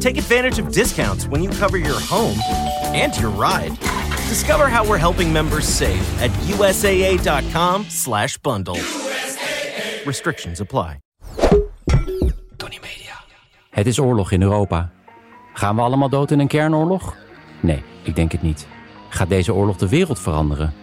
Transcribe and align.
Take 0.00 0.16
advantage 0.16 0.58
of 0.62 0.72
discounts 0.72 1.26
when 1.26 1.42
you 1.42 1.50
cover 1.50 1.76
your 1.76 2.00
home 2.00 2.38
and 2.94 3.16
your 3.16 3.30
ride. 3.30 3.72
Discover 4.28 4.68
how 4.68 4.86
we're 4.88 5.00
helping 5.00 5.32
members 5.32 5.66
save 5.66 6.22
at 6.22 6.30
USAA.com 6.30 7.84
slash 7.88 8.38
bundle. 8.38 8.78
Restrictions 10.04 10.60
apply. 10.60 10.98
Tony 12.56 12.78
Media. 12.80 13.14
Het 13.70 13.86
is 13.86 13.98
oorlog 13.98 14.32
in 14.32 14.42
Europa. 14.42 14.90
Gaan 15.54 15.76
we 15.76 15.82
allemaal 15.82 16.08
dood 16.08 16.30
in 16.30 16.38
een 16.38 16.48
kernoorlog? 16.48 17.16
Nee, 17.60 17.82
ik 18.02 18.16
denk 18.16 18.32
het 18.32 18.42
niet. 18.42 18.66
Gaat 19.08 19.28
deze 19.28 19.54
oorlog 19.54 19.76
de 19.76 19.88
wereld 19.88 20.18
veranderen? 20.18 20.74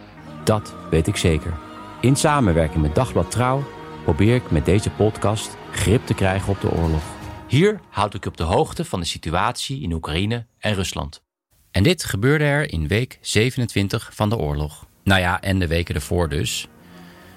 Dat 0.43 0.75
weet 0.89 1.07
ik 1.07 1.17
zeker. 1.17 1.53
In 2.01 2.15
samenwerking 2.15 2.81
met 2.81 2.95
Dagblad 2.95 3.31
Trouw 3.31 3.63
probeer 4.03 4.35
ik 4.35 4.51
met 4.51 4.65
deze 4.65 4.89
podcast 4.89 5.57
grip 5.71 6.05
te 6.05 6.13
krijgen 6.13 6.49
op 6.49 6.61
de 6.61 6.71
oorlog. 6.71 7.14
Hier 7.47 7.79
houd 7.89 8.13
ik 8.13 8.25
op 8.25 8.37
de 8.37 8.43
hoogte 8.43 8.85
van 8.85 8.99
de 8.99 9.05
situatie 9.05 9.81
in 9.81 9.91
Oekraïne 9.91 10.45
en 10.59 10.73
Rusland. 10.73 11.23
En 11.71 11.83
dit 11.83 12.03
gebeurde 12.03 12.43
er 12.43 12.71
in 12.71 12.87
week 12.87 13.17
27 13.21 14.09
van 14.13 14.29
de 14.29 14.37
oorlog. 14.37 14.85
Nou 15.03 15.21
ja, 15.21 15.41
en 15.41 15.59
de 15.59 15.67
weken 15.67 15.95
ervoor 15.95 16.29
dus. 16.29 16.67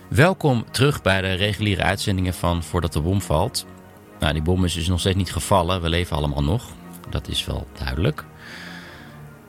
Welkom 0.09 0.65
terug 0.71 1.03
bij 1.03 1.21
de 1.21 1.33
reguliere 1.33 1.83
uitzendingen 1.83 2.35
van 2.35 2.63
Voordat 2.63 2.93
de 2.93 3.01
bom 3.01 3.21
valt. 3.21 3.67
Nou, 4.19 4.33
die 4.33 4.43
bom 4.43 4.65
is 4.65 4.75
dus 4.75 4.89
nog 4.89 5.01
steeds 5.01 5.17
niet 5.17 5.33
gevallen. 5.33 5.83
We 5.83 5.89
leven 5.89 6.17
allemaal 6.17 6.43
nog. 6.43 6.71
Dat 7.11 7.29
is 7.29 7.45
wel 7.45 7.67
duidelijk. 7.79 8.25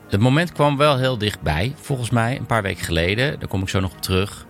Het 0.07 0.19
moment 0.19 0.51
kwam 0.51 0.77
wel 0.77 0.97
heel 0.97 1.17
dichtbij, 1.17 1.73
volgens 1.75 2.09
mij, 2.09 2.37
een 2.37 2.45
paar 2.45 2.61
weken 2.61 2.85
geleden. 2.85 3.39
Daar 3.39 3.49
kom 3.49 3.61
ik 3.61 3.69
zo 3.69 3.79
nog 3.79 3.91
op 3.91 4.01
terug. 4.01 4.45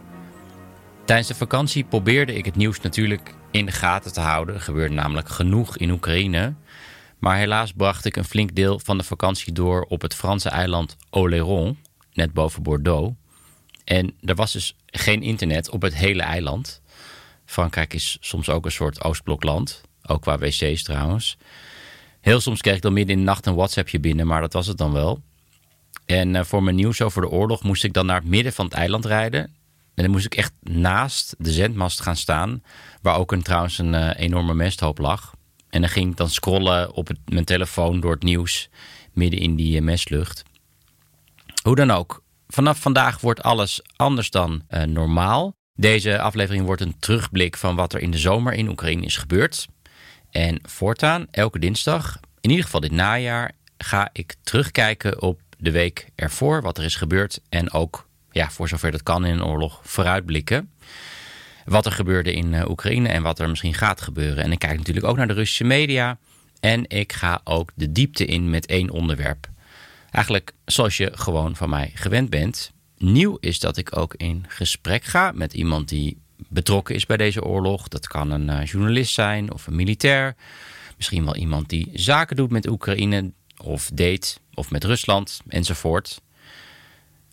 Tijdens 1.05 1.27
de 1.27 1.35
vakantie 1.35 1.83
probeerde 1.83 2.35
ik 2.35 2.45
het 2.45 2.55
nieuws 2.55 2.81
natuurlijk 2.81 3.33
in 3.52 3.66
de 3.66 3.72
gaten 3.72 4.14
te 4.14 4.19
houden. 4.19 4.61
Er 4.75 4.92
namelijk 4.92 5.30
genoeg 5.30 5.78
in 5.78 5.92
Oekraïne. 5.92 6.53
Maar 7.19 7.38
helaas 7.38 7.73
bracht 7.73 8.06
ik 8.06 8.16
een 8.16 8.25
flink 8.25 8.56
deel 8.56 8.80
van 8.80 8.97
de 8.97 9.03
vakantie 9.03 9.53
door 9.53 9.81
op 9.81 10.02
het 10.02 10.16
Franse 10.16 10.50
eiland 10.50 10.97
Oléron, 11.09 11.78
net 12.14 12.33
boven 12.33 12.64
Bordeaux. 12.64 13.16
En 13.83 14.16
er 14.22 14.36
was 14.36 14.52
dus 14.52 14.75
geen 14.86 15.22
internet 15.22 15.69
op 15.69 15.81
het 15.81 15.95
hele 15.95 16.22
eiland. 16.22 16.81
Frankrijk 17.45 17.94
is 17.94 18.17
soms 18.19 18.50
ook 18.50 18.66
een 18.66 18.72
soort 18.72 19.03
Oostblokland, 19.03 19.81
ook 20.06 20.22
qua 20.22 20.38
wc's 20.38 20.84
trouwens. 20.84 21.38
Heel 22.22 22.39
soms 22.39 22.61
kreeg 22.61 22.75
ik 22.75 22.81
dan 22.81 22.94
midden 22.94 23.16
in 23.16 23.22
de 23.22 23.28
nacht 23.28 23.45
een 23.45 23.56
WhatsAppje 23.56 24.00
binnen, 24.00 24.28
maar 24.28 24.41
dat 24.41 24.53
was 24.53 24.67
het 24.67 24.78
dan 24.78 24.91
wel. 24.91 25.22
En 26.06 26.34
uh, 26.34 26.44
voor 26.44 26.63
mijn 26.63 26.75
nieuws 26.75 27.02
over 27.02 27.22
de 27.22 27.30
oorlog 27.30 27.63
moest 27.63 27.84
ik 27.84 27.94
dan 27.94 28.06
naar 28.06 28.19
het 28.19 28.30
midden 28.30 28.53
van 28.53 28.66
het 28.66 28.73
eiland 28.73 29.06
rijden. 29.06 29.56
En 30.00 30.05
dan 30.05 30.14
moest 30.14 30.25
ik 30.25 30.36
echt 30.36 30.53
naast 30.61 31.36
de 31.38 31.52
zendmast 31.52 32.02
gaan 32.02 32.16
staan, 32.16 32.64
waar 33.02 33.17
ook 33.17 33.31
een, 33.31 33.42
trouwens 33.42 33.78
een 33.78 33.94
uh, 33.94 34.09
enorme 34.16 34.53
mesthoop 34.53 34.97
lag. 34.97 35.33
En 35.69 35.81
dan 35.81 35.89
ging 35.89 36.11
ik 36.11 36.17
dan 36.17 36.30
scrollen 36.30 36.94
op 36.94 37.09
mijn 37.25 37.45
telefoon 37.45 38.00
door 38.00 38.11
het 38.11 38.23
nieuws 38.23 38.69
midden 39.14 39.40
in 39.40 39.56
die 39.56 39.75
uh, 39.75 39.81
mestlucht. 39.81 40.44
Hoe 41.63 41.75
dan 41.75 41.91
ook, 41.91 42.23
vanaf 42.47 42.81
vandaag 42.81 43.19
wordt 43.22 43.44
alles 43.44 43.81
anders 43.96 44.29
dan 44.29 44.63
uh, 44.69 44.84
normaal. 44.84 45.53
Deze 45.73 46.19
aflevering 46.22 46.66
wordt 46.66 46.81
een 46.81 47.00
terugblik 47.00 47.57
van 47.57 47.75
wat 47.75 47.94
er 47.94 48.02
in 48.02 48.12
de 48.12 48.18
zomer 48.18 48.53
in 48.53 48.69
Oekraïne 48.69 49.06
is 49.06 49.18
gebeurd. 49.18 49.68
En 50.29 50.59
voortaan, 50.62 51.28
elke 51.31 51.59
dinsdag, 51.59 52.19
in 52.41 52.50
ieder 52.50 52.66
geval 52.66 52.81
dit 52.81 52.91
najaar, 52.91 53.52
ga 53.78 54.09
ik 54.12 54.35
terugkijken 54.44 55.22
op 55.22 55.41
de 55.57 55.72
week 55.72 56.09
ervoor, 56.16 56.62
wat 56.62 56.78
er 56.78 56.84
is 56.84 56.96
gebeurd. 56.96 57.41
En 57.50 57.72
ook, 57.72 58.09
ja, 58.31 58.50
voor 58.50 58.67
zover 58.67 58.91
dat 58.91 59.03
kan 59.03 59.25
in 59.25 59.34
een 59.34 59.44
oorlog, 59.44 59.79
vooruitblikken. 59.84 60.72
Wat 61.66 61.85
er 61.85 61.91
gebeurde 61.91 62.34
in 62.34 62.53
uh, 62.53 62.69
Oekraïne 62.69 63.07
en 63.07 63.23
wat 63.23 63.40
er 63.40 63.50
misschien 63.50 63.73
gaat 63.73 64.01
gebeuren. 64.01 64.44
En 64.44 64.51
ik 64.51 64.59
kijk 64.59 64.78
natuurlijk 64.78 65.06
ook 65.06 65.17
naar 65.17 65.28
de 65.28 65.34
Russische 65.34 65.63
media. 65.63 66.17
En 66.59 66.90
ik 66.90 67.13
ga 67.13 67.41
ook 67.44 67.72
de 67.75 67.91
diepte 67.91 68.25
in 68.25 68.50
met 68.50 68.66
één 68.66 68.90
onderwerp. 68.90 69.50
Eigenlijk 70.12 70.53
zoals 70.66 70.97
je 70.97 71.12
gewoon 71.13 71.56
van 71.56 71.69
mij 71.69 71.91
gewend 71.94 72.29
bent. 72.29 72.72
Nieuw 72.97 73.38
is 73.40 73.59
dat 73.59 73.78
ik 73.78 73.97
ook 73.97 74.13
in 74.13 74.46
gesprek 74.47 75.03
ga 75.03 75.31
met 75.31 75.53
iemand 75.53 75.90
die 75.90 76.17
betrokken 76.47 76.96
is 76.96 77.06
bij 77.06 77.17
deze 77.17 77.44
oorlog. 77.44 77.88
Dat 77.88 78.07
kan 78.07 78.31
een 78.31 78.47
uh, 78.50 78.66
journalist 78.66 79.13
zijn 79.13 79.53
of 79.53 79.67
een 79.67 79.75
militair. 79.75 80.35
Misschien 80.97 81.25
wel 81.25 81.35
iemand 81.35 81.69
die 81.69 81.90
zaken 81.94 82.35
doet 82.35 82.51
met 82.51 82.67
Oekraïne 82.67 83.31
of 83.57 83.90
deed 83.94 84.40
of 84.53 84.72
met 84.72 84.84
Rusland 84.84 85.41
enzovoort. 85.47 86.22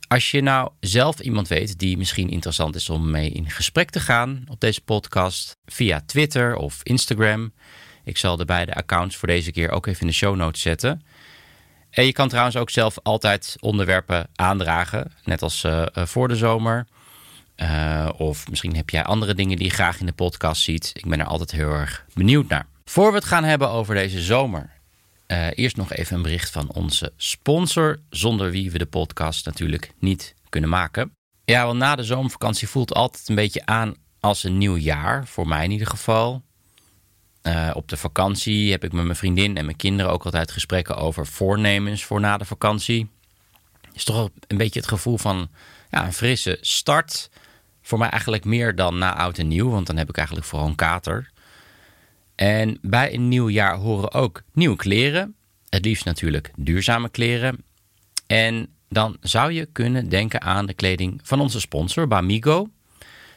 Als 0.08 0.30
je 0.30 0.40
nou 0.40 0.70
zelf 0.80 1.20
iemand 1.20 1.48
weet 1.48 1.78
die 1.78 1.96
misschien 1.96 2.28
interessant 2.28 2.74
is 2.74 2.90
om 2.90 3.10
mee 3.10 3.30
in 3.30 3.50
gesprek 3.50 3.90
te 3.90 4.00
gaan 4.00 4.44
op 4.48 4.60
deze 4.60 4.80
podcast 4.80 5.56
via 5.64 6.02
Twitter 6.06 6.56
of 6.56 6.80
Instagram. 6.82 7.52
Ik 8.04 8.16
zal 8.16 8.36
de 8.36 8.44
beide 8.44 8.74
accounts 8.74 9.16
voor 9.16 9.28
deze 9.28 9.52
keer 9.52 9.70
ook 9.70 9.86
even 9.86 10.00
in 10.00 10.06
de 10.06 10.12
show 10.12 10.36
notes 10.36 10.60
zetten. 10.60 11.02
En 11.90 12.04
je 12.04 12.12
kan 12.12 12.28
trouwens 12.28 12.56
ook 12.56 12.70
zelf 12.70 12.98
altijd 13.02 13.56
onderwerpen 13.60 14.28
aandragen, 14.34 15.12
net 15.24 15.42
als 15.42 15.64
uh, 15.64 15.86
voor 15.92 16.28
de 16.28 16.36
zomer. 16.36 16.86
Uh, 17.56 18.08
of 18.16 18.48
misschien 18.48 18.76
heb 18.76 18.90
jij 18.90 19.04
andere 19.04 19.34
dingen 19.34 19.56
die 19.56 19.66
je 19.66 19.72
graag 19.72 20.00
in 20.00 20.06
de 20.06 20.12
podcast 20.12 20.62
ziet. 20.62 20.90
Ik 20.94 21.06
ben 21.06 21.20
er 21.20 21.26
altijd 21.26 21.50
heel 21.50 21.70
erg 21.70 22.04
benieuwd 22.14 22.48
naar. 22.48 22.66
Voor 22.84 23.10
we 23.10 23.16
het 23.16 23.24
gaan 23.24 23.44
hebben 23.44 23.70
over 23.70 23.94
deze 23.94 24.20
zomer, 24.20 24.70
uh, 25.26 25.46
eerst 25.54 25.76
nog 25.76 25.92
even 25.92 26.16
een 26.16 26.22
bericht 26.22 26.50
van 26.50 26.72
onze 26.72 27.12
sponsor, 27.16 28.00
zonder 28.10 28.50
wie 28.50 28.70
we 28.70 28.78
de 28.78 28.86
podcast 28.86 29.44
natuurlijk 29.44 29.92
niet 29.98 30.34
kunnen 30.48 30.70
maken. 30.70 31.12
Ja, 31.44 31.66
want 31.66 31.78
na 31.78 31.96
de 31.96 32.04
zomervakantie 32.04 32.68
voelt 32.68 32.94
altijd 32.94 33.28
een 33.28 33.34
beetje 33.34 33.66
aan 33.66 33.94
als 34.20 34.44
een 34.44 34.58
nieuw 34.58 34.76
jaar, 34.76 35.26
voor 35.26 35.48
mij 35.48 35.64
in 35.64 35.70
ieder 35.70 35.86
geval. 35.86 36.42
Uh, 37.42 37.70
op 37.74 37.88
de 37.88 37.96
vakantie 37.96 38.70
heb 38.70 38.84
ik 38.84 38.92
met 38.92 39.04
mijn 39.04 39.16
vriendin 39.16 39.56
en 39.56 39.64
mijn 39.64 39.76
kinderen 39.76 40.12
ook 40.12 40.24
altijd 40.24 40.50
gesprekken 40.50 40.96
over 40.96 41.26
voornemens 41.26 42.04
voor 42.04 42.20
na 42.20 42.36
de 42.36 42.44
vakantie. 42.44 43.08
Is 43.92 44.04
toch 44.04 44.30
een 44.46 44.56
beetje 44.56 44.80
het 44.80 44.88
gevoel 44.88 45.18
van 45.18 45.48
ja, 45.90 46.04
een 46.04 46.12
frisse 46.12 46.58
start. 46.60 47.30
Voor 47.82 47.98
mij 47.98 48.08
eigenlijk 48.08 48.44
meer 48.44 48.74
dan 48.74 48.98
na 48.98 49.14
oud 49.14 49.38
en 49.38 49.48
nieuw, 49.48 49.70
want 49.70 49.86
dan 49.86 49.96
heb 49.96 50.08
ik 50.08 50.16
eigenlijk 50.16 50.46
vooral 50.46 50.68
een 50.68 50.74
kater. 50.74 51.30
En 52.36 52.78
bij 52.82 53.14
een 53.14 53.28
nieuw 53.28 53.48
jaar 53.48 53.76
horen 53.76 54.12
ook 54.12 54.42
nieuwe 54.52 54.76
kleren. 54.76 55.34
Het 55.68 55.84
liefst 55.84 56.04
natuurlijk 56.04 56.50
duurzame 56.56 57.08
kleren. 57.08 57.64
En 58.26 58.68
dan 58.88 59.16
zou 59.20 59.52
je 59.52 59.66
kunnen 59.66 60.08
denken 60.08 60.40
aan 60.40 60.66
de 60.66 60.74
kleding 60.74 61.20
van 61.22 61.40
onze 61.40 61.60
sponsor 61.60 62.08
Bamigo. 62.08 62.68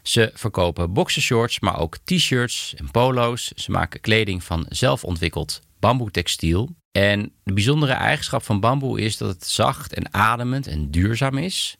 Ze 0.03 0.31
verkopen 0.33 0.93
boxershorts, 0.93 1.59
maar 1.59 1.79
ook 1.79 1.97
t-shirts 2.03 2.73
en 2.77 2.91
polo's. 2.91 3.51
Ze 3.55 3.71
maken 3.71 3.99
kleding 3.99 4.43
van 4.43 4.65
zelfontwikkeld 4.69 5.61
bamboetextiel. 5.79 6.69
En 6.91 7.31
de 7.43 7.53
bijzondere 7.53 7.93
eigenschap 7.93 8.43
van 8.43 8.59
bamboe 8.59 9.01
is 9.01 9.17
dat 9.17 9.29
het 9.29 9.47
zacht 9.47 9.93
en 9.93 10.13
ademend 10.13 10.67
en 10.67 10.91
duurzaam 10.91 11.37
is. 11.37 11.77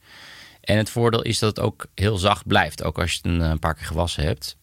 En 0.62 0.78
het 0.78 0.90
voordeel 0.90 1.22
is 1.22 1.40
dat 1.40 1.56
het 1.56 1.66
ook 1.66 1.85
heel 1.96 2.18
zacht 2.18 2.47
blijft, 2.47 2.84
ook 2.84 3.00
als 3.00 3.12
je 3.13 3.29
het 3.29 3.41
een 3.41 3.59
paar 3.59 3.75
keer 3.75 3.85
gewassen 3.85 4.24
hebt. 4.24 4.58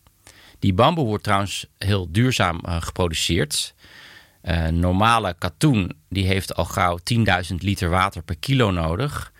Die 0.58 0.74
bamboe 0.74 1.06
wordt 1.06 1.24
trouwens 1.24 1.66
heel 1.78 2.12
duurzaam 2.12 2.60
uh, 2.64 2.82
geproduceerd. 2.82 3.74
Uh, 4.42 4.66
normale 4.66 5.34
katoen 5.38 5.92
die 6.08 6.26
heeft 6.26 6.54
al 6.54 6.64
gauw 6.64 6.98
10.000 7.50 7.54
liter 7.56 7.91
water 7.91 8.22
per 8.22 8.36
kilo 8.36 8.70
nodig. 8.70 9.32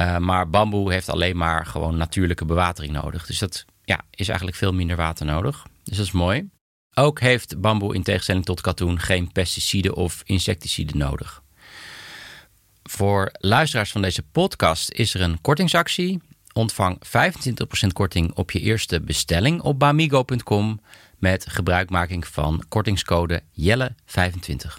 Uh, 0.00 0.18
maar 0.18 0.50
bamboe 0.50 0.92
heeft 0.92 1.08
alleen 1.08 1.36
maar 1.36 1.66
gewoon 1.66 1.96
natuurlijke 1.96 2.44
bewatering 2.44 2.92
nodig. 2.92 3.26
Dus 3.26 3.38
dat 3.38 3.64
ja, 3.84 4.00
is 4.10 4.28
eigenlijk 4.28 4.58
veel 4.58 4.72
minder 4.72 4.96
water 4.96 5.26
nodig. 5.26 5.66
Dus 5.84 5.96
dat 5.96 6.06
is 6.06 6.12
mooi. 6.12 6.48
Ook 6.94 7.20
heeft 7.20 7.60
bamboe 7.60 7.94
in 7.94 8.02
tegenstelling 8.02 8.44
tot 8.44 8.60
katoen 8.60 9.00
geen 9.00 9.32
pesticiden 9.32 9.94
of 9.94 10.22
insecticiden 10.24 10.98
nodig. 10.98 11.42
Voor 12.82 13.32
luisteraars 13.32 13.92
van 13.92 14.02
deze 14.02 14.22
podcast 14.22 14.90
is 14.90 15.14
er 15.14 15.20
een 15.20 15.40
kortingsactie. 15.40 16.20
Ontvang 16.56 16.98
25% 17.04 17.86
korting 17.92 18.32
op 18.34 18.50
je 18.50 18.60
eerste 18.60 19.00
bestelling 19.00 19.60
op 19.60 19.78
bamigo.com 19.78 20.80
met 21.18 21.46
gebruikmaking 21.48 22.26
van 22.26 22.64
kortingscode 22.68 23.42
Jelle25. 23.60 24.76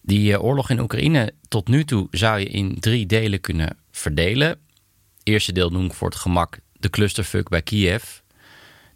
Die 0.00 0.40
oorlog 0.40 0.70
in 0.70 0.80
Oekraïne 0.80 1.32
tot 1.48 1.68
nu 1.68 1.84
toe 1.84 2.08
zou 2.10 2.38
je 2.38 2.46
in 2.46 2.80
drie 2.80 3.06
delen 3.06 3.40
kunnen 3.40 3.76
verdelen. 3.90 4.58
Eerste 5.22 5.52
deel 5.52 5.70
noem 5.70 5.84
ik 5.84 5.92
voor 5.92 6.08
het 6.08 6.18
gemak 6.18 6.58
de 6.72 6.90
clusterfuck 6.90 7.48
bij 7.48 7.62
Kiev. 7.62 8.04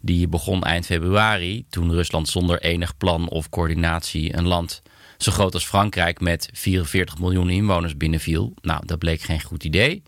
Die 0.01 0.27
begon 0.27 0.63
eind 0.63 0.85
februari, 0.85 1.65
toen 1.69 1.91
Rusland 1.91 2.27
zonder 2.27 2.61
enig 2.61 2.97
plan 2.97 3.29
of 3.29 3.49
coördinatie 3.49 4.37
een 4.37 4.47
land 4.47 4.81
zo 5.17 5.31
groot 5.31 5.53
als 5.53 5.65
Frankrijk 5.65 6.19
met 6.19 6.49
44 6.53 7.19
miljoen 7.19 7.49
inwoners 7.49 7.97
binnenviel. 7.97 8.53
Nou, 8.61 8.85
dat 8.85 8.99
bleek 8.99 9.21
geen 9.21 9.41
goed 9.41 9.63
idee. 9.63 10.03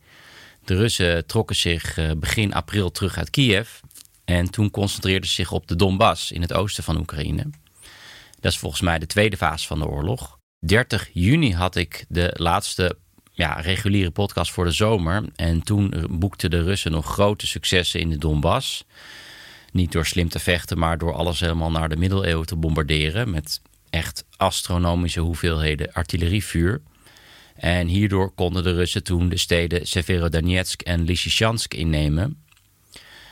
De 0.65 0.75
Russen 0.75 1.25
trokken 1.25 1.55
zich 1.55 1.97
eh, 1.97 2.11
begin 2.17 2.53
april 2.53 2.91
terug 2.91 3.17
uit 3.17 3.29
Kiev. 3.29 3.69
En 4.25 4.49
toen 4.49 4.71
concentreerden 4.71 5.29
ze 5.29 5.35
zich 5.35 5.51
op 5.51 5.67
de 5.67 5.75
Donbass 5.75 6.31
in 6.31 6.41
het 6.41 6.53
oosten 6.53 6.83
van 6.83 6.97
Oekraïne. 6.97 7.49
Dat 8.39 8.51
is 8.51 8.57
volgens 8.57 8.81
mij 8.81 8.99
de 8.99 9.05
tweede 9.05 9.37
fase 9.37 9.67
van 9.67 9.79
de 9.79 9.87
oorlog. 9.87 10.37
30 10.65 11.09
juni 11.13 11.53
had 11.53 11.75
ik 11.75 12.05
de 12.07 12.31
laatste 12.33 12.97
ja, 13.31 13.53
reguliere 13.53 14.11
podcast 14.11 14.51
voor 14.51 14.65
de 14.65 14.71
zomer. 14.71 15.23
En 15.35 15.61
toen 15.63 15.93
boekten 16.09 16.49
de 16.49 16.63
Russen 16.63 16.91
nog 16.91 17.05
grote 17.05 17.47
successen 17.47 17.99
in 17.99 18.09
de 18.09 18.17
Donbass. 18.17 18.85
Niet 19.71 19.91
door 19.91 20.05
slim 20.05 20.29
te 20.29 20.39
vechten, 20.39 20.77
maar 20.77 20.97
door 20.97 21.13
alles 21.13 21.39
helemaal 21.39 21.71
naar 21.71 21.89
de 21.89 21.97
middeleeuwen 21.97 22.45
te 22.45 22.55
bombarderen. 22.55 23.29
Met 23.29 23.61
echt 23.89 24.25
astronomische 24.37 25.19
hoeveelheden 25.19 25.93
artillerievuur. 25.93 26.81
En 27.61 27.87
hierdoor 27.87 28.31
konden 28.31 28.63
de 28.63 28.73
Russen 28.73 29.03
toen 29.03 29.29
de 29.29 29.37
steden 29.37 29.87
Severodonetsk 29.87 30.81
en 30.81 31.03
Lysychansk 31.03 31.73
innemen. 31.73 32.43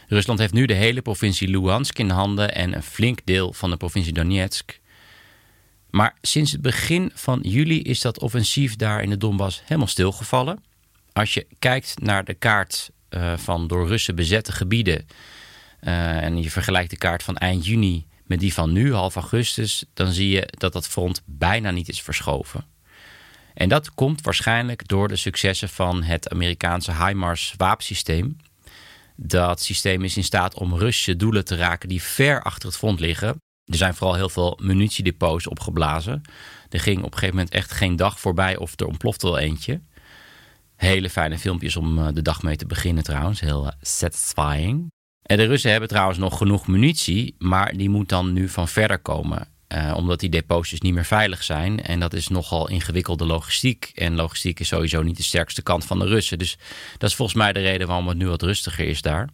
Rusland 0.08 0.40
heeft 0.40 0.54
nu 0.54 0.66
de 0.66 0.74
hele 0.74 1.02
provincie 1.02 1.48
Luhansk 1.48 2.00
in 2.00 2.10
handen 2.10 2.56
en 2.56 2.76
een 2.76 2.84
flink 2.84 3.20
deel 3.24 3.54
van 3.54 3.70
de 3.70 3.78
provincie 3.78 4.14
Donetsk. 4.14 4.80
Maar 5.90 6.16
sinds 6.22 6.52
het 6.52 6.62
begin 6.62 7.12
van 7.14 7.40
juli 7.42 7.82
is 7.82 8.02
dat 8.02 8.20
offensief 8.20 8.76
daar 8.76 9.04
in 9.04 9.10
de 9.10 9.18
Donbass 9.18 9.62
helemaal 9.66 9.88
stilgevallen. 9.88 10.64
Als 11.14 11.34
je 11.34 11.48
kijkt 11.60 12.00
naar 12.02 12.24
de 12.24 12.34
kaart 12.34 12.92
uh, 13.10 13.38
van 13.38 13.68
door 13.68 13.88
Russen 13.88 14.16
bezette 14.16 14.52
gebieden 14.52 15.08
uh, 15.82 16.24
en 16.24 16.42
je 16.42 16.52
vergelijkt 16.52 16.90
de 16.90 16.98
kaart 16.98 17.24
van 17.24 17.38
eind 17.38 17.66
juni 17.66 18.06
met 18.24 18.40
die 18.40 18.54
van 18.54 18.72
nu, 18.72 18.94
half 18.94 19.16
augustus, 19.16 19.84
dan 19.94 20.12
zie 20.12 20.30
je 20.30 20.48
dat 20.50 20.74
dat 20.74 20.88
front 20.88 21.22
bijna 21.26 21.72
niet 21.72 21.90
is 21.90 22.02
verschoven. 22.02 22.66
En 23.60 23.70
dat 23.70 23.94
komt 23.94 24.22
waarschijnlijk 24.22 24.88
door 24.88 25.08
de 25.08 25.16
successen 25.16 25.70
van 25.70 26.04
het 26.04 26.30
Amerikaanse 26.30 27.06
HIMARS 27.06 27.54
wapensysteem. 27.58 28.38
Dat 29.16 29.62
systeem 29.62 30.04
is 30.04 30.18
in 30.18 30.24
staat 30.24 30.54
om 30.54 30.76
Russische 30.76 31.16
doelen 31.16 31.46
te 31.46 31.56
raken 31.56 31.90
die 31.90 32.02
ver 32.02 32.44
achter 32.44 32.68
het 32.68 32.78
front 32.78 33.00
liggen. 33.00 33.28
Er 33.66 33.78
zijn 33.78 33.96
vooral 33.96 34.16
heel 34.16 34.30
veel 34.30 34.60
munitiedepots 34.62 35.48
opgeblazen. 35.48 36.22
Er 36.70 36.80
ging 36.80 36.98
op 36.98 37.06
een 37.06 37.14
gegeven 37.14 37.36
moment 37.36 37.54
echt 37.54 37.72
geen 37.72 37.96
dag 37.96 38.20
voorbij 38.20 38.58
of 38.58 38.80
er 38.80 38.86
ontplofte 38.86 39.26
wel 39.26 39.38
eentje. 39.38 39.82
Hele 40.76 41.10
fijne 41.10 41.38
filmpjes 41.38 41.76
om 41.76 42.00
eh, 42.00 42.08
de 42.14 42.22
dag 42.22 42.44
mee 42.44 42.56
te 42.56 42.66
beginnen 42.66 43.04
trouwens. 43.04 43.40
Heel 43.40 43.68
eh, 43.68 43.74
satisfying. 43.82 44.92
En 45.22 45.38
de 45.38 45.46
Russen 45.46 45.72
hebben 45.72 45.90
trouwens 45.90 46.18
nog 46.18 46.38
genoeg 46.38 46.68
munitie, 46.68 47.36
maar 47.38 47.78
die 47.78 47.90
moet 47.90 48.10
dan 48.10 48.34
nu 48.34 48.50
van 48.50 48.68
verder 48.68 49.00
komen. 49.00 49.48
Uh, 49.76 49.94
omdat 49.96 50.20
die 50.20 50.30
depots 50.30 50.70
dus 50.70 50.82
niet 50.82 50.94
meer 50.94 51.06
veilig 51.06 51.44
zijn. 51.44 51.84
En 51.84 52.00
dat 52.00 52.14
is 52.14 52.28
nogal 52.28 52.70
ingewikkelde 52.70 53.26
logistiek. 53.26 53.92
En 53.96 54.16
logistiek 54.16 54.60
is 54.60 54.68
sowieso 54.68 55.02
niet 55.02 55.18
de 55.18 55.24
sterkste 55.24 55.62
kant 55.62 55.86
van 55.86 56.00
de 56.00 56.06
Russen. 56.06 56.38
Dus 56.40 56.58
dat 56.98 57.10
is 57.10 57.16
volgens 57.16 57.38
mij 57.38 57.54
de 57.54 57.60
reden 57.60 57.88
waarom 57.88 58.08
het 58.08 58.18
nu 58.18 58.28
wat 58.28 58.42
rustiger 58.42 58.88
is 58.88 59.02
daar. 59.02 59.30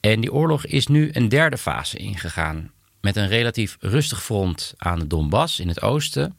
En 0.00 0.20
die 0.20 0.32
oorlog 0.32 0.66
is 0.66 0.86
nu 0.86 1.10
een 1.12 1.28
derde 1.28 1.58
fase 1.58 1.96
ingegaan. 1.96 2.70
Met 3.00 3.16
een 3.16 3.28
relatief 3.28 3.76
rustig 3.80 4.22
front 4.22 4.74
aan 4.76 4.98
de 4.98 5.06
Donbass 5.06 5.60
in 5.60 5.68
het 5.68 5.82
oosten. 5.82 6.36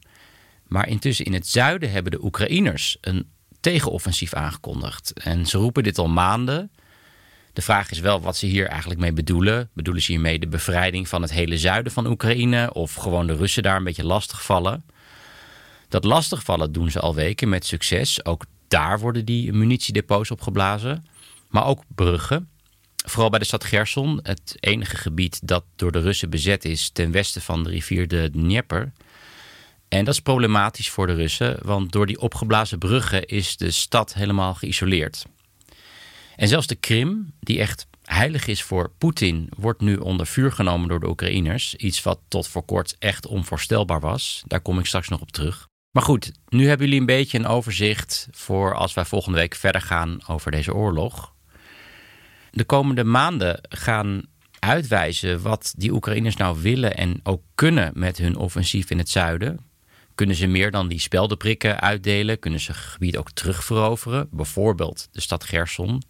Maar 0.66 0.88
intussen 0.88 1.24
in 1.24 1.32
het 1.32 1.48
zuiden 1.48 1.90
hebben 1.90 2.12
de 2.12 2.24
Oekraïners 2.24 2.96
een 3.00 3.30
tegenoffensief 3.60 4.34
aangekondigd. 4.34 5.12
En 5.12 5.46
ze 5.46 5.58
roepen 5.58 5.82
dit 5.82 5.98
al 5.98 6.08
maanden. 6.08 6.70
De 7.56 7.62
vraag 7.62 7.90
is 7.90 8.00
wel 8.00 8.20
wat 8.20 8.36
ze 8.36 8.46
hier 8.46 8.66
eigenlijk 8.66 9.00
mee 9.00 9.12
bedoelen. 9.12 9.70
Bedoelen 9.72 10.02
ze 10.02 10.12
hiermee 10.12 10.38
de 10.38 10.48
bevrijding 10.48 11.08
van 11.08 11.22
het 11.22 11.32
hele 11.32 11.58
zuiden 11.58 11.92
van 11.92 12.06
Oekraïne 12.06 12.72
of 12.72 12.94
gewoon 12.94 13.26
de 13.26 13.36
Russen 13.36 13.62
daar 13.62 13.76
een 13.76 13.84
beetje 13.84 14.04
lastigvallen? 14.04 14.84
Dat 15.88 16.04
lastigvallen 16.04 16.72
doen 16.72 16.90
ze 16.90 17.00
al 17.00 17.14
weken 17.14 17.48
met 17.48 17.66
succes. 17.66 18.24
Ook 18.24 18.44
daar 18.68 18.98
worden 18.98 19.24
die 19.24 19.52
munitiedepots 19.52 20.30
opgeblazen. 20.30 21.06
Maar 21.48 21.66
ook 21.66 21.82
bruggen. 21.94 22.48
Vooral 23.06 23.30
bij 23.30 23.38
de 23.38 23.44
stad 23.44 23.64
Gerson, 23.64 24.20
het 24.22 24.56
enige 24.60 24.96
gebied 24.96 25.46
dat 25.46 25.64
door 25.76 25.92
de 25.92 26.00
Russen 26.00 26.30
bezet 26.30 26.64
is 26.64 26.90
ten 26.90 27.10
westen 27.10 27.42
van 27.42 27.64
de 27.64 27.70
rivier 27.70 28.08
de 28.08 28.30
Dnieper. 28.30 28.92
En 29.88 30.04
dat 30.04 30.14
is 30.14 30.20
problematisch 30.20 30.90
voor 30.90 31.06
de 31.06 31.14
Russen, 31.14 31.58
want 31.62 31.92
door 31.92 32.06
die 32.06 32.20
opgeblazen 32.20 32.78
bruggen 32.78 33.26
is 33.26 33.56
de 33.56 33.70
stad 33.70 34.14
helemaal 34.14 34.54
geïsoleerd. 34.54 35.26
En 36.36 36.48
zelfs 36.48 36.66
de 36.66 36.74
Krim, 36.74 37.32
die 37.40 37.60
echt 37.60 37.86
heilig 38.02 38.46
is 38.46 38.62
voor 38.62 38.92
Poetin, 38.98 39.50
wordt 39.56 39.80
nu 39.80 39.96
onder 39.96 40.26
vuur 40.26 40.52
genomen 40.52 40.88
door 40.88 41.00
de 41.00 41.08
Oekraïners. 41.08 41.74
Iets 41.74 42.02
wat 42.02 42.20
tot 42.28 42.48
voor 42.48 42.64
kort 42.64 42.96
echt 42.98 43.26
onvoorstelbaar 43.26 44.00
was. 44.00 44.42
Daar 44.46 44.60
kom 44.60 44.78
ik 44.78 44.86
straks 44.86 45.08
nog 45.08 45.20
op 45.20 45.32
terug. 45.32 45.68
Maar 45.90 46.02
goed, 46.02 46.32
nu 46.48 46.68
hebben 46.68 46.86
jullie 46.86 47.00
een 47.00 47.06
beetje 47.06 47.38
een 47.38 47.46
overzicht 47.46 48.28
voor 48.30 48.74
als 48.74 48.94
wij 48.94 49.04
volgende 49.04 49.38
week 49.38 49.54
verder 49.54 49.80
gaan 49.80 50.18
over 50.26 50.50
deze 50.50 50.74
oorlog. 50.74 51.34
De 52.50 52.64
komende 52.64 53.04
maanden 53.04 53.60
gaan 53.68 54.22
uitwijzen 54.58 55.42
wat 55.42 55.74
die 55.76 55.92
Oekraïners 55.92 56.36
nou 56.36 56.62
willen 56.62 56.96
en 56.96 57.20
ook 57.22 57.42
kunnen 57.54 57.90
met 57.94 58.18
hun 58.18 58.36
offensief 58.36 58.90
in 58.90 58.98
het 58.98 59.08
zuiden. 59.08 59.60
Kunnen 60.14 60.36
ze 60.36 60.46
meer 60.46 60.70
dan 60.70 60.88
die 60.88 61.00
speldenprikken 61.00 61.80
uitdelen? 61.80 62.38
Kunnen 62.38 62.60
ze 62.60 62.74
gebied 62.74 63.16
ook 63.16 63.30
terugveroveren? 63.30 64.28
Bijvoorbeeld 64.30 65.08
de 65.12 65.20
stad 65.20 65.44
Gerson. 65.44 66.02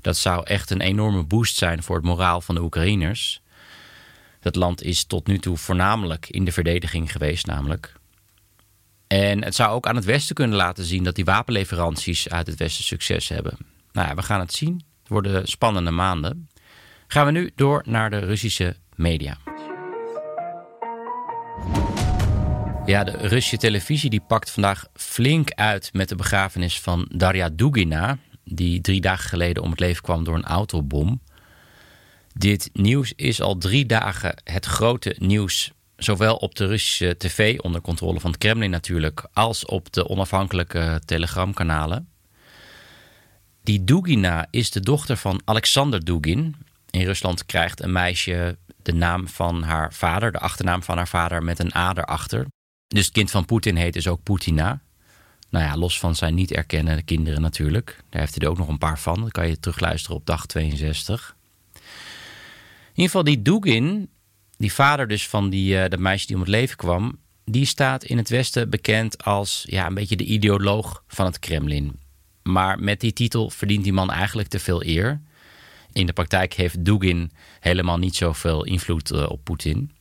Dat 0.00 0.16
zou 0.16 0.44
echt 0.44 0.70
een 0.70 0.80
enorme 0.80 1.22
boost 1.22 1.56
zijn 1.56 1.82
voor 1.82 1.96
het 1.96 2.04
moraal 2.04 2.40
van 2.40 2.54
de 2.54 2.62
Oekraïners. 2.62 3.42
Dat 4.40 4.56
land 4.56 4.82
is 4.82 5.04
tot 5.04 5.26
nu 5.26 5.38
toe 5.38 5.56
voornamelijk 5.56 6.28
in 6.28 6.44
de 6.44 6.52
verdediging 6.52 7.12
geweest, 7.12 7.46
namelijk. 7.46 7.92
En 9.06 9.44
het 9.44 9.54
zou 9.54 9.70
ook 9.70 9.86
aan 9.86 9.96
het 9.96 10.04
Westen 10.04 10.34
kunnen 10.34 10.56
laten 10.56 10.84
zien 10.84 11.04
dat 11.04 11.14
die 11.14 11.24
wapenleveranties 11.24 12.28
uit 12.28 12.46
het 12.46 12.58
Westen 12.58 12.84
succes 12.84 13.28
hebben. 13.28 13.56
Nou 13.92 14.08
ja, 14.08 14.14
we 14.14 14.22
gaan 14.22 14.40
het 14.40 14.52
zien. 14.52 14.82
Het 15.00 15.08
worden 15.08 15.48
spannende 15.48 15.90
maanden. 15.90 16.48
Gaan 17.06 17.26
we 17.26 17.32
nu 17.32 17.50
door 17.54 17.82
naar 17.86 18.10
de 18.10 18.18
Russische 18.18 18.76
media. 18.94 19.38
Ja, 22.86 23.04
de 23.04 23.10
Russische 23.10 23.56
televisie 23.56 24.10
die 24.10 24.20
pakt 24.20 24.50
vandaag 24.50 24.86
flink 24.94 25.50
uit 25.50 25.90
met 25.92 26.08
de 26.08 26.14
begrafenis 26.14 26.80
van 26.80 27.08
Daria 27.14 27.48
Dugina 27.48 28.18
die 28.54 28.80
drie 28.80 29.00
dagen 29.00 29.28
geleden 29.28 29.62
om 29.62 29.70
het 29.70 29.80
leven 29.80 30.02
kwam 30.02 30.24
door 30.24 30.34
een 30.34 30.44
autobom. 30.44 31.20
Dit 32.34 32.70
nieuws 32.72 33.12
is 33.16 33.40
al 33.40 33.58
drie 33.58 33.86
dagen 33.86 34.34
het 34.44 34.64
grote 34.66 35.16
nieuws, 35.18 35.72
zowel 35.96 36.36
op 36.36 36.54
de 36.54 36.66
Russische 36.66 37.14
tv 37.18 37.58
onder 37.58 37.80
controle 37.80 38.20
van 38.20 38.30
het 38.30 38.38
Kremlin 38.38 38.70
natuurlijk, 38.70 39.26
als 39.32 39.64
op 39.64 39.92
de 39.92 40.08
onafhankelijke 40.08 41.00
telegramkanalen. 41.04 42.08
Die 43.62 43.84
Dugina 43.84 44.46
is 44.50 44.70
de 44.70 44.80
dochter 44.80 45.16
van 45.16 45.40
Alexander 45.44 46.04
Dugin. 46.04 46.54
In 46.90 47.04
Rusland 47.04 47.46
krijgt 47.46 47.82
een 47.82 47.92
meisje 47.92 48.56
de 48.82 48.92
naam 48.92 49.28
van 49.28 49.62
haar 49.62 49.92
vader, 49.92 50.32
de 50.32 50.38
achternaam 50.38 50.82
van 50.82 50.96
haar 50.96 51.08
vader, 51.08 51.42
met 51.42 51.58
een 51.58 51.74
A 51.76 51.92
erachter. 51.96 52.46
Dus 52.86 53.04
het 53.04 53.14
kind 53.14 53.30
van 53.30 53.44
Poetin 53.44 53.76
heet 53.76 53.92
dus 53.92 54.08
ook 54.08 54.22
Putina. 54.22 54.80
Nou 55.50 55.64
ja, 55.64 55.76
los 55.76 55.98
van 55.98 56.14
zijn 56.14 56.34
niet 56.34 56.52
erkende 56.52 57.02
kinderen 57.02 57.40
natuurlijk. 57.40 58.02
Daar 58.10 58.20
heeft 58.20 58.34
hij 58.34 58.44
er 58.44 58.50
ook 58.50 58.58
nog 58.58 58.68
een 58.68 58.78
paar 58.78 58.98
van. 58.98 59.20
Dat 59.20 59.30
kan 59.30 59.48
je 59.48 59.60
terugluisteren 59.60 60.16
op 60.16 60.26
dag 60.26 60.46
62. 60.46 61.36
In 61.74 63.04
ieder 63.04 63.04
geval 63.04 63.24
die 63.24 63.42
Dugin, 63.42 64.08
die 64.56 64.72
vader 64.72 65.08
dus 65.08 65.28
van 65.28 65.50
die, 65.50 65.74
uh, 65.74 65.88
dat 65.88 65.98
meisje 65.98 66.26
die 66.26 66.36
om 66.36 66.42
het 66.42 66.50
leven 66.50 66.76
kwam... 66.76 67.18
die 67.44 67.64
staat 67.64 68.04
in 68.04 68.16
het 68.16 68.28
Westen 68.28 68.70
bekend 68.70 69.24
als 69.24 69.64
ja, 69.68 69.86
een 69.86 69.94
beetje 69.94 70.16
de 70.16 70.24
ideoloog 70.24 71.02
van 71.06 71.26
het 71.26 71.38
Kremlin. 71.38 72.00
Maar 72.42 72.80
met 72.80 73.00
die 73.00 73.12
titel 73.12 73.50
verdient 73.50 73.84
die 73.84 73.92
man 73.92 74.10
eigenlijk 74.10 74.48
te 74.48 74.58
veel 74.58 74.84
eer. 74.84 75.20
In 75.92 76.06
de 76.06 76.12
praktijk 76.12 76.54
heeft 76.54 76.84
Dugin 76.84 77.30
helemaal 77.60 77.98
niet 77.98 78.16
zoveel 78.16 78.64
invloed 78.64 79.12
uh, 79.12 79.30
op 79.30 79.44
Poetin. 79.44 79.92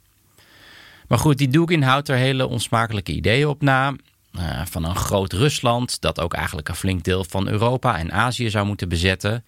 Maar 1.08 1.20
goed, 1.20 1.38
die 1.38 1.48
Dugin 1.48 1.82
houdt 1.82 2.10
er 2.10 2.16
hele 2.16 2.48
onsmakelijke 2.48 3.12
ideeën 3.12 3.48
op 3.48 3.62
na. 3.62 3.96
Eh, 4.38 4.62
van 4.66 4.84
een 4.84 4.96
groot 4.96 5.34
Rusland, 5.34 6.02
dat 6.02 6.20
ook 6.20 6.34
eigenlijk 6.34 6.70
een 6.70 6.76
flink 6.76 7.04
deel 7.04 7.24
van 7.24 7.48
Europa 7.48 7.98
en 7.98 8.12
Azië 8.12 8.50
zou 8.50 8.66
moeten 8.66 8.90
bezetten. 8.90 9.46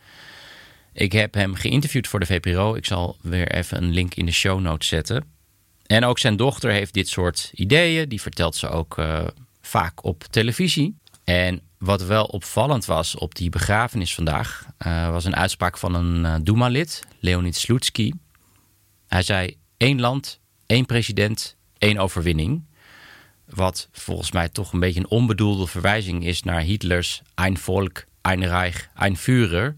Ik 0.94 1.12
heb 1.12 1.34
hem 1.34 1.56
geïnterviewd 1.56 2.08
voor 2.08 2.20
de 2.20 2.26
VPRO. 2.26 2.76
Ik 2.76 2.86
zal 2.86 3.18
weer 3.22 3.52
even 3.52 3.84
een 3.84 3.92
link 3.92 4.16
in 4.16 4.26
de 4.26 4.32
show 4.32 4.60
notes 4.60 4.88
zetten. 4.88 5.24
En 5.86 6.06
ook 6.06 6.20
zijn 6.20 6.36
dochter 6.36 6.72
heeft 6.72 6.94
dit 6.94 7.08
soort 7.08 7.52
ideeën. 7.54 8.10
Die 8.10 8.22
vertelt 8.22 8.56
ze 8.56 8.70
ook 8.70 8.98
uh, 8.98 9.28
vaak 9.62 10.04
op 10.04 10.24
televisie. 10.24 10.98
En 11.24 11.62
wat 11.78 12.04
wel 12.04 12.26
opvallend 12.26 12.86
was 12.86 13.16
op 13.16 13.36
die 13.36 13.50
begrafenis 13.50 14.14
vandaag, 14.14 14.66
uh, 14.88 15.10
was 15.10 15.26
een 15.26 15.36
uitspraak 15.36 15.78
van 15.78 15.94
een 15.94 16.24
uh, 16.24 16.36
Duma-lid, 16.44 17.04
Leonid 17.20 17.56
Slutsky. 17.56 18.12
Hij 19.08 19.22
zei: 19.22 19.58
één 19.78 20.00
land, 20.00 20.40
één 20.66 20.86
president, 20.86 21.56
één 21.78 21.98
overwinning. 21.98 22.64
Wat 23.50 23.88
volgens 23.92 24.32
mij 24.32 24.50
toch 24.50 24.74
een 24.74 24.80
beetje 24.80 25.00
een 25.00 25.10
onbedoelde 25.10 25.68
verwijzing 25.68 26.26
is 26.26 26.44
naar 26.44 26.62
Hitlers 26.62 27.22
Ein 27.36 27.58
Volk, 27.58 28.06
Ein 28.22 28.44
Reich, 28.44 28.90
Ein 28.96 29.18
Führer. 29.18 29.76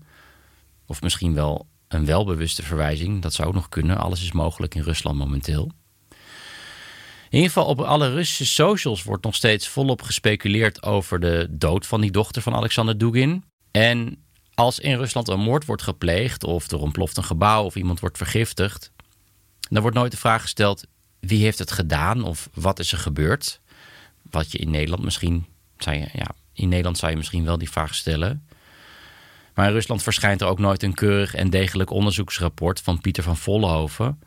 Of 0.85 1.01
misschien 1.01 1.33
wel 1.33 1.67
een 1.87 2.05
welbewuste 2.05 2.63
verwijzing. 2.63 3.21
Dat 3.21 3.33
zou 3.33 3.47
ook 3.47 3.53
nog 3.53 3.69
kunnen. 3.69 3.97
Alles 3.97 4.21
is 4.21 4.31
mogelijk 4.31 4.75
in 4.75 4.81
Rusland 4.81 5.17
momenteel. 5.17 5.71
In 7.29 7.37
ieder 7.37 7.47
geval 7.47 7.65
op 7.65 7.81
alle 7.81 8.13
Russische 8.13 8.45
socials 8.45 9.03
wordt 9.03 9.23
nog 9.23 9.35
steeds 9.35 9.67
volop 9.67 10.01
gespeculeerd 10.01 10.83
over 10.83 11.19
de 11.19 11.47
dood 11.49 11.87
van 11.87 12.01
die 12.01 12.11
dochter 12.11 12.41
van 12.41 12.55
Alexander 12.55 12.97
Dugin. 12.97 13.43
En 13.71 14.23
als 14.53 14.79
in 14.79 14.97
Rusland 14.97 15.27
een 15.27 15.39
moord 15.39 15.65
wordt 15.65 15.81
gepleegd 15.81 16.43
of 16.43 16.71
er 16.71 16.79
ontploft 16.79 17.17
een 17.17 17.23
gebouw 17.23 17.63
of 17.63 17.75
iemand 17.75 17.99
wordt 17.99 18.17
vergiftigd, 18.17 18.91
dan 19.69 19.81
wordt 19.81 19.97
nooit 19.97 20.11
de 20.11 20.17
vraag 20.17 20.41
gesteld 20.41 20.85
wie 21.21 21.43
heeft 21.43 21.59
het 21.59 21.71
gedaan 21.71 22.23
of 22.23 22.49
wat 22.53 22.79
is 22.79 22.91
er 22.91 22.97
gebeurd? 22.97 23.59
Wat 24.29 24.51
je 24.51 24.57
in 24.57 24.69
Nederland 24.69 25.03
misschien, 25.03 25.45
ja, 26.13 26.31
in 26.53 26.69
Nederland 26.69 26.97
zou 26.97 27.11
je 27.11 27.17
misschien 27.17 27.45
wel 27.45 27.57
die 27.57 27.69
vraag 27.69 27.95
stellen. 27.95 28.45
Maar 29.53 29.67
in 29.67 29.73
Rusland 29.73 30.03
verschijnt 30.03 30.41
er 30.41 30.47
ook 30.47 30.59
nooit 30.59 30.83
een 30.83 30.93
keurig 30.93 31.33
en 31.33 31.49
degelijk 31.49 31.89
onderzoeksrapport 31.89 32.81
van 32.81 33.01
Pieter 33.01 33.23
van 33.23 33.37
Vollenhoven. 33.37 34.19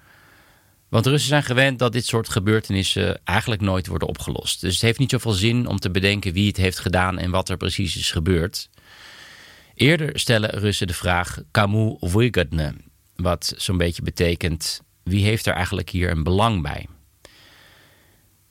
Want 0.89 1.07
Russen 1.07 1.29
zijn 1.29 1.43
gewend 1.43 1.79
dat 1.79 1.93
dit 1.93 2.07
soort 2.07 2.29
gebeurtenissen 2.29 3.21
eigenlijk 3.25 3.61
nooit 3.61 3.87
worden 3.87 4.09
opgelost. 4.09 4.61
Dus 4.61 4.73
het 4.73 4.83
heeft 4.83 4.99
niet 4.99 5.11
zoveel 5.11 5.33
zin 5.33 5.67
om 5.67 5.79
te 5.79 5.91
bedenken 5.91 6.33
wie 6.33 6.47
het 6.47 6.57
heeft 6.57 6.79
gedaan 6.79 7.19
en 7.19 7.31
wat 7.31 7.49
er 7.49 7.57
precies 7.57 7.97
is 7.97 8.11
gebeurd. 8.11 8.69
Eerder 9.75 10.19
stellen 10.19 10.51
Russen 10.51 10.87
de 10.87 10.95
vraag 10.95 11.41
Kamu 11.51 11.97
Vygodne, 12.01 12.75
wat 13.17 13.55
zo'n 13.57 13.77
beetje 13.77 14.03
betekent 14.03 14.83
wie 15.05 15.25
heeft 15.25 15.47
er 15.47 15.55
eigenlijk 15.55 15.91
hier 15.91 16.11
een 16.11 16.23
belang 16.23 16.63
bij. 16.63 16.87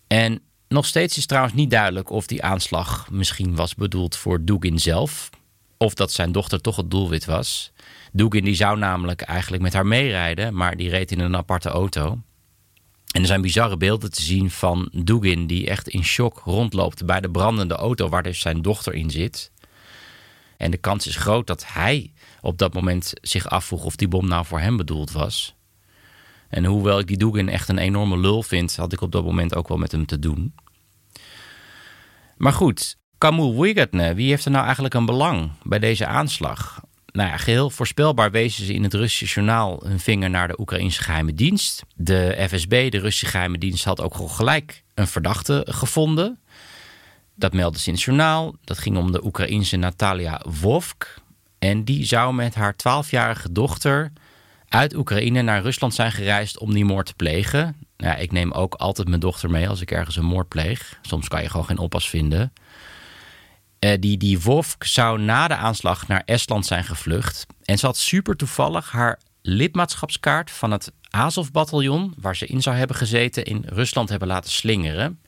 En 0.07 0.41
nog 0.67 0.85
steeds 0.85 1.17
is 1.17 1.25
trouwens 1.25 1.53
niet 1.53 1.69
duidelijk 1.71 2.09
of 2.09 2.27
die 2.27 2.43
aanslag 2.43 3.11
misschien 3.11 3.55
was 3.55 3.75
bedoeld 3.75 4.15
voor 4.15 4.43
Dugin 4.43 4.79
zelf, 4.79 5.29
of 5.77 5.93
dat 5.93 6.11
zijn 6.11 6.31
dochter 6.31 6.61
toch 6.61 6.75
het 6.75 6.91
doelwit 6.91 7.25
was. 7.25 7.71
Dugin 8.11 8.43
die 8.43 8.55
zou 8.55 8.77
namelijk 8.77 9.21
eigenlijk 9.21 9.63
met 9.63 9.73
haar 9.73 9.85
meerijden, 9.85 10.55
maar 10.55 10.75
die 10.75 10.89
reed 10.89 11.11
in 11.11 11.19
een 11.19 11.35
aparte 11.35 11.69
auto. 11.69 12.21
En 13.13 13.21
er 13.21 13.27
zijn 13.27 13.41
bizarre 13.41 13.77
beelden 13.77 14.11
te 14.11 14.21
zien 14.21 14.51
van 14.51 14.89
Dugin 15.03 15.47
die 15.47 15.67
echt 15.67 15.87
in 15.87 16.03
shock 16.03 16.41
rondloopt 16.45 17.05
bij 17.05 17.21
de 17.21 17.29
brandende 17.29 17.75
auto 17.75 18.09
waar 18.09 18.23
dus 18.23 18.39
zijn 18.39 18.61
dochter 18.61 18.93
in 18.93 19.09
zit. 19.09 19.51
En 20.57 20.71
de 20.71 20.77
kans 20.77 21.07
is 21.07 21.15
groot 21.15 21.47
dat 21.47 21.65
hij 21.67 22.13
op 22.41 22.57
dat 22.57 22.73
moment 22.73 23.13
zich 23.21 23.49
afvroeg 23.49 23.85
of 23.85 23.95
die 23.95 24.07
bom 24.07 24.27
nou 24.27 24.45
voor 24.45 24.59
hem 24.59 24.77
bedoeld 24.77 25.11
was. 25.11 25.55
En 26.53 26.65
hoewel 26.65 26.99
ik 26.99 27.07
die 27.07 27.17
Dugin 27.17 27.49
echt 27.49 27.69
een 27.69 27.77
enorme 27.77 28.17
lul 28.17 28.43
vind, 28.43 28.75
had 28.75 28.93
ik 28.93 29.01
op 29.01 29.11
dat 29.11 29.23
moment 29.23 29.55
ook 29.55 29.67
wel 29.67 29.77
met 29.77 29.91
hem 29.91 30.05
te 30.05 30.19
doen. 30.19 30.53
Maar 32.37 32.53
goed, 32.53 32.97
Kamul 33.17 33.61
Wigatne, 33.61 34.13
wie 34.13 34.29
heeft 34.29 34.45
er 34.45 34.51
nou 34.51 34.63
eigenlijk 34.63 34.93
een 34.93 35.05
belang 35.05 35.51
bij 35.63 35.79
deze 35.79 36.05
aanslag? 36.05 36.81
Nou 37.05 37.29
ja, 37.29 37.37
geheel 37.37 37.69
voorspelbaar 37.69 38.31
wezen 38.31 38.65
ze 38.65 38.73
in 38.73 38.83
het 38.83 38.93
Russische 38.93 39.25
journaal 39.35 39.83
hun 39.85 39.99
vinger 39.99 40.29
naar 40.29 40.47
de 40.47 40.59
Oekraïnse 40.59 41.03
geheime 41.03 41.33
dienst. 41.33 41.83
De 41.95 42.47
FSB, 42.49 42.91
de 42.91 42.99
Russische 42.99 43.25
geheime 43.25 43.57
dienst, 43.57 43.83
had 43.83 44.01
ook 44.01 44.15
gelijk 44.15 44.83
een 44.93 45.07
verdachte 45.07 45.67
gevonden. 45.69 46.39
Dat 47.35 47.53
meldde 47.53 47.79
ze 47.79 47.87
in 47.87 47.93
het 47.93 48.03
journaal. 48.03 48.55
Dat 48.63 48.77
ging 48.77 48.97
om 48.97 49.11
de 49.11 49.25
Oekraïense 49.25 49.77
Natalia 49.77 50.41
Wovk. 50.61 51.21
En 51.59 51.83
die 51.83 52.05
zou 52.05 52.33
met 52.33 52.55
haar 52.55 52.73
12-jarige 52.73 53.51
dochter 53.51 54.11
uit 54.73 54.95
Oekraïne 54.95 55.41
naar 55.41 55.61
Rusland 55.61 55.93
zijn 55.93 56.11
gereisd 56.11 56.57
om 56.57 56.73
die 56.73 56.85
moord 56.85 57.05
te 57.05 57.13
plegen. 57.13 57.75
Ja, 57.97 58.15
ik 58.15 58.31
neem 58.31 58.51
ook 58.51 58.73
altijd 58.73 59.07
mijn 59.07 59.19
dochter 59.19 59.49
mee 59.49 59.69
als 59.69 59.81
ik 59.81 59.91
ergens 59.91 60.15
een 60.15 60.25
moord 60.25 60.47
pleeg. 60.47 60.99
Soms 61.01 61.27
kan 61.27 61.41
je 61.41 61.49
gewoon 61.49 61.65
geen 61.65 61.77
oppas 61.77 62.09
vinden. 62.09 62.53
Uh, 63.79 63.91
die, 63.99 64.17
die 64.17 64.39
zou 64.79 65.19
na 65.19 65.47
de 65.47 65.55
aanslag 65.55 66.07
naar 66.07 66.21
Estland 66.25 66.65
zijn 66.65 66.83
gevlucht. 66.83 67.45
En 67.63 67.77
ze 67.77 67.85
had 67.85 67.97
super 67.97 68.35
toevallig 68.35 68.91
haar 68.91 69.19
lidmaatschapskaart 69.41 70.51
van 70.51 70.71
het 70.71 70.91
Azov-bataljon, 71.09 72.13
waar 72.17 72.35
ze 72.35 72.45
in 72.45 72.61
zou 72.61 72.75
hebben 72.75 72.95
gezeten, 72.95 73.45
in 73.45 73.63
Rusland 73.65 74.09
hebben 74.09 74.27
laten 74.27 74.51
slingeren. 74.51 75.19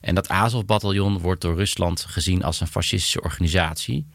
En 0.00 0.14
dat 0.14 0.28
Azov-bataljon 0.28 1.18
wordt 1.18 1.40
door 1.40 1.56
Rusland 1.56 2.04
gezien 2.08 2.44
als 2.44 2.60
een 2.60 2.66
fascistische 2.66 3.22
organisatie. 3.22 4.06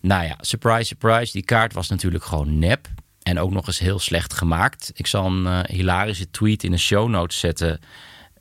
Nou 0.00 0.24
ja, 0.24 0.36
surprise, 0.40 0.84
surprise, 0.84 1.32
die 1.32 1.44
kaart 1.44 1.72
was 1.72 1.88
natuurlijk 1.88 2.24
gewoon 2.24 2.58
nep. 2.58 2.88
En 3.26 3.38
ook 3.38 3.50
nog 3.50 3.66
eens 3.66 3.78
heel 3.78 3.98
slecht 3.98 4.34
gemaakt. 4.34 4.90
Ik 4.94 5.06
zal 5.06 5.26
een 5.26 5.44
uh, 5.44 5.60
hilarische 5.62 6.30
tweet 6.30 6.62
in 6.64 6.70
de 6.70 6.76
show 6.76 7.08
notes 7.08 7.38
zetten. 7.38 7.80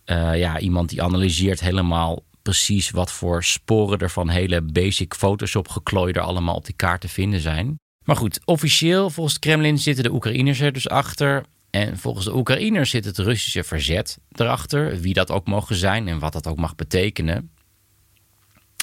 Uh, 0.05 0.37
ja, 0.37 0.59
iemand 0.59 0.89
die 0.89 1.01
analyseert 1.01 1.59
helemaal 1.59 2.23
precies 2.41 2.89
wat 2.89 3.11
voor 3.11 3.43
sporen 3.43 3.99
er 3.99 4.09
van 4.09 4.29
hele 4.29 4.61
basic 4.61 5.13
Photoshop 5.13 5.67
geklooid 5.67 6.15
er 6.15 6.21
allemaal 6.21 6.55
op 6.55 6.65
die 6.65 6.75
kaart 6.75 7.01
te 7.01 7.07
vinden 7.07 7.39
zijn. 7.39 7.79
Maar 8.03 8.15
goed, 8.15 8.39
officieel 8.45 9.09
volgens 9.09 9.35
het 9.35 9.43
Kremlin 9.43 9.77
zitten 9.77 10.03
de 10.03 10.13
Oekraïners 10.13 10.59
er 10.59 10.73
dus 10.73 10.89
achter. 10.89 11.45
En 11.69 11.97
volgens 11.97 12.25
de 12.25 12.35
Oekraïners 12.35 12.89
zit 12.89 13.05
het 13.05 13.17
Russische 13.17 13.63
verzet 13.63 14.19
erachter. 14.31 14.99
Wie 14.99 15.13
dat 15.13 15.31
ook 15.31 15.47
mogen 15.47 15.75
zijn 15.75 16.07
en 16.07 16.19
wat 16.19 16.33
dat 16.33 16.47
ook 16.47 16.57
mag 16.57 16.75
betekenen. 16.75 17.51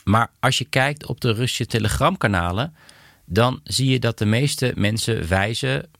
Maar 0.05 0.31
als 0.41 0.59
je 0.59 0.65
kijkt 0.65 1.07
op 1.07 1.21
de 1.21 1.33
Russische 1.33 1.67
telegramkanalen, 1.67 2.75
dan 3.33 3.61
zie 3.65 3.91
je 3.91 3.99
dat 3.99 4.19
de 4.19 4.25
meeste 4.25 4.73
mensen 4.75 5.29
wijzen 5.29 5.91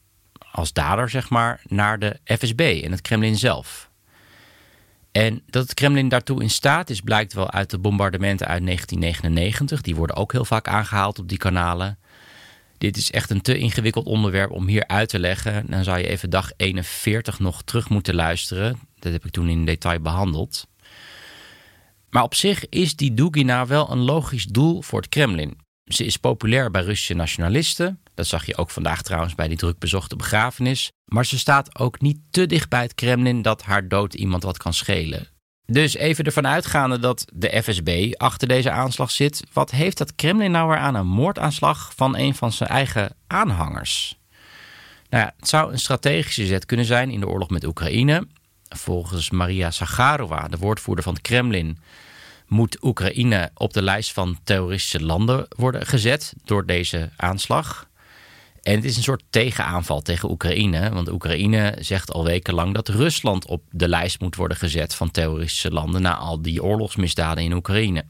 als 0.51 0.73
dader, 0.73 1.09
zeg 1.09 1.29
maar, 1.29 1.61
naar 1.67 1.99
de 1.99 2.19
FSB 2.25 2.81
en 2.83 2.91
het 2.91 3.01
Kremlin 3.01 3.37
zelf. 3.37 3.89
En 5.11 5.43
dat 5.45 5.63
het 5.63 5.73
Kremlin 5.73 6.09
daartoe 6.09 6.41
in 6.41 6.49
staat 6.49 6.89
is, 6.89 7.01
blijkt 7.01 7.33
wel 7.33 7.51
uit 7.51 7.69
de 7.69 7.77
bombardementen 7.77 8.47
uit 8.47 8.65
1999. 8.65 9.81
Die 9.81 9.95
worden 9.95 10.15
ook 10.15 10.31
heel 10.31 10.45
vaak 10.45 10.67
aangehaald 10.67 11.19
op 11.19 11.29
die 11.29 11.37
kanalen. 11.37 11.97
Dit 12.77 12.97
is 12.97 13.11
echt 13.11 13.29
een 13.29 13.41
te 13.41 13.57
ingewikkeld 13.57 14.05
onderwerp 14.05 14.51
om 14.51 14.67
hier 14.67 14.87
uit 14.87 15.09
te 15.09 15.19
leggen. 15.19 15.65
Dan 15.69 15.83
zou 15.83 15.97
je 15.97 16.07
even 16.07 16.29
dag 16.29 16.51
41 16.57 17.39
nog 17.39 17.61
terug 17.63 17.89
moeten 17.89 18.15
luisteren. 18.15 18.79
Dat 18.99 19.11
heb 19.11 19.25
ik 19.25 19.31
toen 19.31 19.49
in 19.49 19.65
detail 19.65 19.99
behandeld. 19.99 20.67
Maar 22.09 22.23
op 22.23 22.35
zich 22.35 22.69
is 22.69 22.95
die 22.95 23.13
Dugina 23.13 23.65
wel 23.67 23.91
een 23.91 24.01
logisch 24.01 24.45
doel 24.45 24.81
voor 24.81 24.99
het 24.99 25.09
Kremlin. 25.09 25.57
Ze 25.85 26.05
is 26.05 26.17
populair 26.17 26.71
bij 26.71 26.83
Russische 26.83 27.13
nationalisten. 27.13 27.99
Dat 28.13 28.27
zag 28.27 28.45
je 28.45 28.57
ook 28.57 28.69
vandaag 28.69 29.01
trouwens 29.01 29.35
bij 29.35 29.47
die 29.47 29.57
druk 29.57 29.79
bezochte 29.79 30.15
begrafenis. 30.15 30.91
Maar 31.05 31.25
ze 31.25 31.39
staat 31.39 31.79
ook 31.79 32.01
niet 32.01 32.19
te 32.29 32.45
dicht 32.45 32.69
bij 32.69 32.81
het 32.81 32.95
Kremlin 32.95 33.41
dat 33.41 33.63
haar 33.63 33.87
dood 33.87 34.13
iemand 34.13 34.43
wat 34.43 34.57
kan 34.57 34.73
schelen. 34.73 35.27
Dus 35.65 35.95
even 35.95 36.25
ervan 36.25 36.47
uitgaande 36.47 36.99
dat 36.99 37.25
de 37.33 37.63
FSB 37.63 38.13
achter 38.17 38.47
deze 38.47 38.71
aanslag 38.71 39.11
zit, 39.11 39.43
wat 39.53 39.71
heeft 39.71 39.97
dat 39.97 40.15
Kremlin 40.15 40.51
nou 40.51 40.69
weer 40.69 40.77
aan 40.77 40.95
een 40.95 41.07
moordaanslag 41.07 41.91
van 41.95 42.17
een 42.17 42.35
van 42.35 42.51
zijn 42.51 42.69
eigen 42.69 43.15
aanhangers? 43.27 44.19
Nou 45.09 45.23
ja, 45.23 45.33
het 45.37 45.49
zou 45.49 45.71
een 45.71 45.79
strategische 45.79 46.45
zet 46.45 46.65
kunnen 46.65 46.85
zijn 46.85 47.09
in 47.09 47.19
de 47.19 47.27
oorlog 47.27 47.49
met 47.49 47.65
Oekraïne. 47.65 48.27
Volgens 48.69 49.29
Maria 49.29 49.71
Zagarova, 49.71 50.47
de 50.47 50.57
woordvoerder 50.57 51.03
van 51.03 51.13
het 51.13 51.21
Kremlin, 51.21 51.79
moet 52.53 52.83
Oekraïne 52.83 53.51
op 53.53 53.73
de 53.73 53.81
lijst 53.81 54.11
van 54.11 54.37
terroristische 54.43 55.03
landen 55.03 55.45
worden 55.49 55.85
gezet 55.85 56.33
door 56.45 56.65
deze 56.65 57.09
aanslag. 57.15 57.87
En 58.61 58.75
het 58.75 58.83
is 58.83 58.97
een 58.97 59.03
soort 59.03 59.23
tegenaanval 59.29 60.01
tegen 60.01 60.29
Oekraïne. 60.29 60.89
Want 60.89 61.11
Oekraïne 61.11 61.75
zegt 61.79 62.11
al 62.11 62.23
wekenlang 62.23 62.73
dat 62.73 62.87
Rusland 62.87 63.45
op 63.45 63.63
de 63.69 63.87
lijst 63.87 64.19
moet 64.19 64.35
worden 64.35 64.57
gezet 64.57 64.95
van 64.95 65.11
terroristische 65.11 65.71
landen 65.71 66.01
na 66.01 66.15
al 66.15 66.41
die 66.41 66.63
oorlogsmisdaden 66.63 67.43
in 67.43 67.53
Oekraïne. 67.53 68.05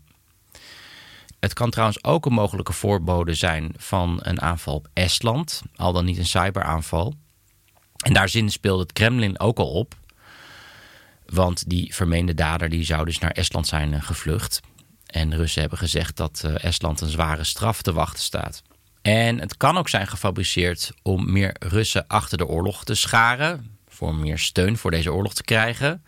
Het 1.39 1.53
kan 1.53 1.69
trouwens 1.69 2.03
ook 2.03 2.25
een 2.25 2.33
mogelijke 2.33 2.73
voorbode 2.73 3.33
zijn 3.33 3.73
van 3.77 4.19
een 4.21 4.41
aanval 4.41 4.75
op 4.75 4.88
Estland, 4.93 5.62
al 5.75 5.93
dan 5.93 6.05
niet 6.05 6.17
een 6.17 6.25
cyberaanval. 6.25 7.13
En 7.97 8.13
daar 8.13 8.29
zin 8.29 8.50
speelt 8.50 8.79
het 8.79 8.93
Kremlin 8.93 9.39
ook 9.39 9.57
al 9.59 9.71
op. 9.71 9.95
Want 11.33 11.69
die 11.69 11.93
vermeende 11.95 12.33
dader 12.33 12.69
die 12.69 12.85
zou 12.85 13.05
dus 13.05 13.19
naar 13.19 13.31
Estland 13.31 13.67
zijn 13.67 14.01
gevlucht. 14.01 14.59
En 15.05 15.29
de 15.29 15.35
Russen 15.35 15.61
hebben 15.61 15.79
gezegd 15.79 16.17
dat 16.17 16.41
eh, 16.45 16.63
Estland 16.63 17.01
een 17.01 17.09
zware 17.09 17.43
straf 17.43 17.81
te 17.81 17.93
wachten 17.93 18.23
staat. 18.23 18.61
En 19.01 19.39
het 19.39 19.57
kan 19.57 19.77
ook 19.77 19.89
zijn 19.89 20.07
gefabriceerd 20.07 20.91
om 21.01 21.31
meer 21.31 21.55
Russen 21.59 22.07
achter 22.07 22.37
de 22.37 22.47
oorlog 22.47 22.83
te 22.83 22.95
scharen. 22.95 23.77
Voor 23.87 24.15
meer 24.15 24.39
steun 24.39 24.77
voor 24.77 24.91
deze 24.91 25.13
oorlog 25.13 25.33
te 25.33 25.43
krijgen. 25.43 26.03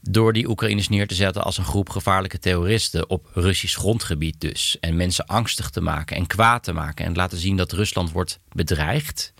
Door 0.00 0.32
die 0.32 0.48
Oekraïners 0.48 0.88
neer 0.88 1.06
te 1.06 1.14
zetten 1.14 1.44
als 1.44 1.58
een 1.58 1.64
groep 1.64 1.88
gevaarlijke 1.88 2.38
terroristen 2.38 3.10
op 3.10 3.30
Russisch 3.34 3.76
grondgebied 3.76 4.40
dus. 4.40 4.76
En 4.80 4.96
mensen 4.96 5.26
angstig 5.26 5.70
te 5.70 5.80
maken 5.80 6.16
en 6.16 6.26
kwaad 6.26 6.62
te 6.62 6.72
maken. 6.72 7.04
En 7.04 7.14
laten 7.14 7.38
zien 7.38 7.56
dat 7.56 7.72
Rusland 7.72 8.10
wordt 8.10 8.38
bedreigd. 8.52 9.32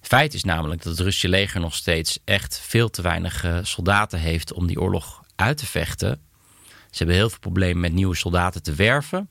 Feit 0.00 0.34
is 0.34 0.44
namelijk 0.44 0.82
dat 0.82 0.92
het 0.92 1.00
Russische 1.00 1.28
leger 1.28 1.60
nog 1.60 1.74
steeds 1.74 2.18
echt 2.24 2.60
veel 2.60 2.90
te 2.90 3.02
weinig 3.02 3.44
eh, 3.44 3.58
soldaten 3.62 4.18
heeft 4.18 4.52
om 4.52 4.66
die 4.66 4.80
oorlog 4.80 5.24
uit 5.36 5.56
te 5.56 5.66
vechten. 5.66 6.20
Ze 6.68 6.96
hebben 6.96 7.16
heel 7.16 7.28
veel 7.28 7.38
problemen 7.38 7.80
met 7.80 7.92
nieuwe 7.92 8.16
soldaten 8.16 8.62
te 8.62 8.74
werven. 8.74 9.30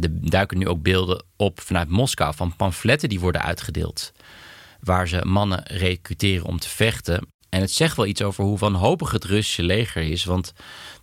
Er 0.00 0.30
duiken 0.30 0.58
nu 0.58 0.68
ook 0.68 0.82
beelden 0.82 1.24
op 1.36 1.60
vanuit 1.60 1.88
Moskou 1.88 2.34
van 2.34 2.56
pamfletten 2.56 3.08
die 3.08 3.20
worden 3.20 3.42
uitgedeeld. 3.42 4.12
Waar 4.80 5.08
ze 5.08 5.24
mannen 5.24 5.62
recruteren 5.66 6.46
om 6.46 6.58
te 6.58 6.68
vechten. 6.68 7.26
En 7.48 7.60
het 7.60 7.70
zegt 7.70 7.96
wel 7.96 8.06
iets 8.06 8.22
over 8.22 8.44
hoe 8.44 8.58
wanhopig 8.58 9.10
het 9.10 9.24
Russische 9.24 9.62
leger 9.62 10.02
is. 10.02 10.24
Want 10.24 10.52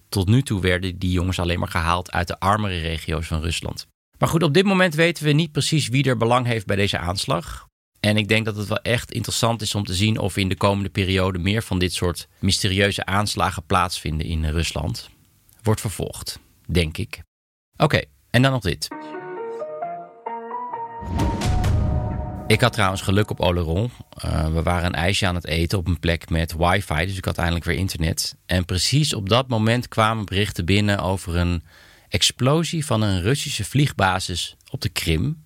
tot 0.09 0.27
nu 0.27 0.41
toe 0.41 0.61
werden 0.61 0.99
die 0.99 1.11
jongens 1.11 1.39
alleen 1.39 1.59
maar 1.59 1.67
gehaald 1.67 2.11
uit 2.11 2.27
de 2.27 2.39
armere 2.39 2.79
regio's 2.79 3.27
van 3.27 3.41
Rusland. 3.41 3.87
Maar 4.17 4.29
goed, 4.29 4.43
op 4.43 4.53
dit 4.53 4.65
moment 4.65 4.93
weten 4.93 5.23
we 5.23 5.31
niet 5.31 5.51
precies 5.51 5.87
wie 5.87 6.03
er 6.03 6.17
belang 6.17 6.45
heeft 6.45 6.65
bij 6.65 6.75
deze 6.75 6.97
aanslag. 6.97 7.67
En 7.99 8.17
ik 8.17 8.27
denk 8.27 8.45
dat 8.45 8.55
het 8.55 8.67
wel 8.67 8.81
echt 8.81 9.11
interessant 9.11 9.61
is 9.61 9.75
om 9.75 9.83
te 9.83 9.93
zien 9.93 10.19
of 10.19 10.37
in 10.37 10.49
de 10.49 10.57
komende 10.57 10.89
periode 10.89 11.39
meer 11.39 11.63
van 11.63 11.79
dit 11.79 11.93
soort 11.93 12.27
mysterieuze 12.39 13.05
aanslagen 13.05 13.63
plaatsvinden 13.65 14.25
in 14.25 14.45
Rusland. 14.45 15.09
Wordt 15.63 15.81
vervolgd, 15.81 16.39
denk 16.67 16.97
ik. 16.97 17.21
Oké, 17.77 18.01
en 18.29 18.41
dan 18.41 18.51
nog 18.51 18.61
dit. 18.61 18.87
Ik 22.47 22.61
had 22.61 22.73
trouwens 22.73 23.01
geluk 23.01 23.29
op 23.29 23.39
Oleron. 23.39 23.91
Uh, 24.25 24.53
we 24.53 24.63
waren 24.63 24.85
een 24.85 24.93
ijsje 24.93 25.27
aan 25.27 25.35
het 25.35 25.47
eten 25.47 25.77
op 25.77 25.87
een 25.87 25.99
plek 25.99 26.29
met 26.29 26.55
wifi, 26.57 27.05
dus 27.05 27.17
ik 27.17 27.25
had 27.25 27.37
eindelijk 27.37 27.65
weer 27.65 27.77
internet. 27.77 28.35
En 28.45 28.65
precies 28.65 29.13
op 29.13 29.29
dat 29.29 29.47
moment 29.47 29.87
kwamen 29.87 30.25
berichten 30.25 30.65
binnen 30.65 30.99
over 30.99 31.35
een 31.35 31.63
explosie 32.07 32.85
van 32.85 33.01
een 33.01 33.21
Russische 33.21 33.65
vliegbasis 33.65 34.55
op 34.69 34.81
de 34.81 34.89
Krim. 34.89 35.43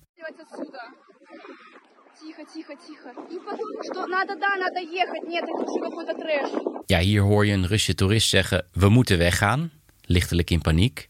Ja, 6.86 6.98
hier 6.98 7.22
hoor 7.22 7.46
je 7.46 7.52
een 7.52 7.66
Russische 7.66 7.94
toerist 7.94 8.28
zeggen: 8.28 8.66
We 8.72 8.88
moeten 8.88 9.18
weggaan. 9.18 9.70
Lichtelijk 10.00 10.50
in 10.50 10.60
paniek. 10.60 11.08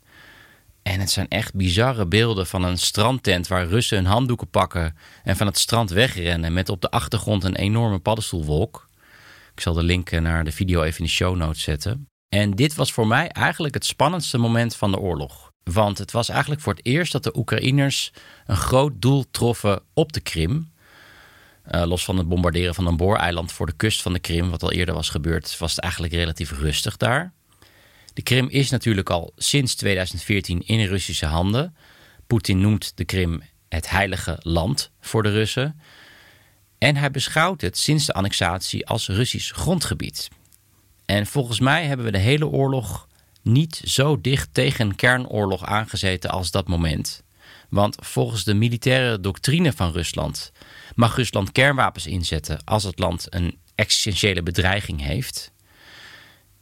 En 0.83 1.01
het 1.01 1.11
zijn 1.11 1.29
echt 1.29 1.55
bizarre 1.55 2.07
beelden 2.07 2.47
van 2.47 2.65
een 2.65 2.79
strandtent 2.79 3.49
waar 3.49 3.67
Russen 3.67 3.97
hun 3.97 4.07
handdoeken 4.07 4.51
pakken 4.51 4.97
en 5.25 5.37
van 5.37 5.47
het 5.47 5.59
strand 5.59 5.91
wegrennen 5.91 6.53
met 6.53 6.69
op 6.69 6.81
de 6.81 6.91
achtergrond 6.91 7.45
een 7.45 7.57
enorme 7.57 7.99
paddenstoelwolk. 7.99 8.89
Ik 9.55 9.61
zal 9.61 9.75
de 9.75 9.83
link 9.83 10.11
naar 10.11 10.45
de 10.45 10.53
video 10.53 10.83
even 10.83 10.99
in 10.99 11.05
de 11.05 11.11
show 11.11 11.37
notes 11.37 11.63
zetten. 11.63 12.09
En 12.29 12.51
dit 12.51 12.75
was 12.75 12.93
voor 12.93 13.07
mij 13.07 13.29
eigenlijk 13.29 13.75
het 13.75 13.85
spannendste 13.85 14.39
moment 14.39 14.77
van 14.77 14.91
de 14.91 14.99
oorlog. 14.99 15.53
Want 15.63 15.99
het 15.99 16.11
was 16.11 16.29
eigenlijk 16.29 16.61
voor 16.61 16.75
het 16.75 16.87
eerst 16.87 17.13
dat 17.13 17.23
de 17.23 17.37
Oekraïners 17.37 18.13
een 18.47 18.57
groot 18.57 18.93
doel 18.97 19.25
troffen 19.31 19.83
op 19.93 20.13
de 20.13 20.21
Krim. 20.21 20.73
Uh, 21.71 21.83
los 21.85 22.05
van 22.05 22.19
het 22.19 22.29
bombarderen 22.29 22.75
van 22.75 22.87
een 22.87 22.97
booreiland 22.97 23.53
voor 23.53 23.67
de 23.67 23.73
kust 23.77 24.03
van 24.03 24.13
de 24.13 24.19
Krim, 24.19 24.51
wat 24.51 24.63
al 24.63 24.73
eerder 24.73 24.95
was 24.95 25.09
gebeurd, 25.09 25.59
was 25.59 25.71
het 25.71 25.81
eigenlijk 25.81 26.13
relatief 26.13 26.59
rustig 26.59 26.97
daar. 26.97 27.33
De 28.13 28.23
Krim 28.23 28.49
is 28.49 28.71
natuurlijk 28.71 29.11
al 29.11 29.33
sinds 29.37 29.75
2014 29.75 30.67
in 30.67 30.87
Russische 30.87 31.27
handen. 31.27 31.77
Poetin 32.27 32.61
noemt 32.61 32.93
de 32.95 33.05
Krim 33.05 33.43
het 33.69 33.91
heilige 33.91 34.39
land 34.43 34.91
voor 35.01 35.23
de 35.23 35.31
Russen. 35.31 35.81
En 36.79 36.97
hij 36.97 37.11
beschouwt 37.11 37.61
het 37.61 37.79
sinds 37.79 38.07
de 38.07 38.13
annexatie 38.13 38.87
als 38.87 39.09
Russisch 39.09 39.55
grondgebied. 39.55 40.29
En 41.05 41.27
volgens 41.27 41.61
mij 41.61 41.85
hebben 41.85 42.07
we 42.07 42.13
de 42.13 42.19
hele 42.19 42.47
oorlog 42.47 43.09
niet 43.43 43.81
zo 43.85 44.21
dicht 44.21 44.49
tegen 44.53 44.87
een 44.87 44.97
kernoorlog 44.97 45.65
aangezeten 45.65 46.31
als 46.31 46.51
dat 46.51 46.69
moment. 46.69 47.23
Want 47.69 47.97
volgens 48.01 48.45
de 48.45 48.55
militaire 48.55 49.21
doctrine 49.21 49.73
van 49.73 49.93
Rusland 49.93 50.53
mag 50.95 51.17
Rusland 51.17 51.53
kernwapens 51.53 52.07
inzetten 52.07 52.65
als 52.65 52.85
het 52.85 52.99
land 52.99 53.27
een 53.35 53.59
existentiële 53.75 54.43
bedreiging 54.43 55.01
heeft. 55.01 55.53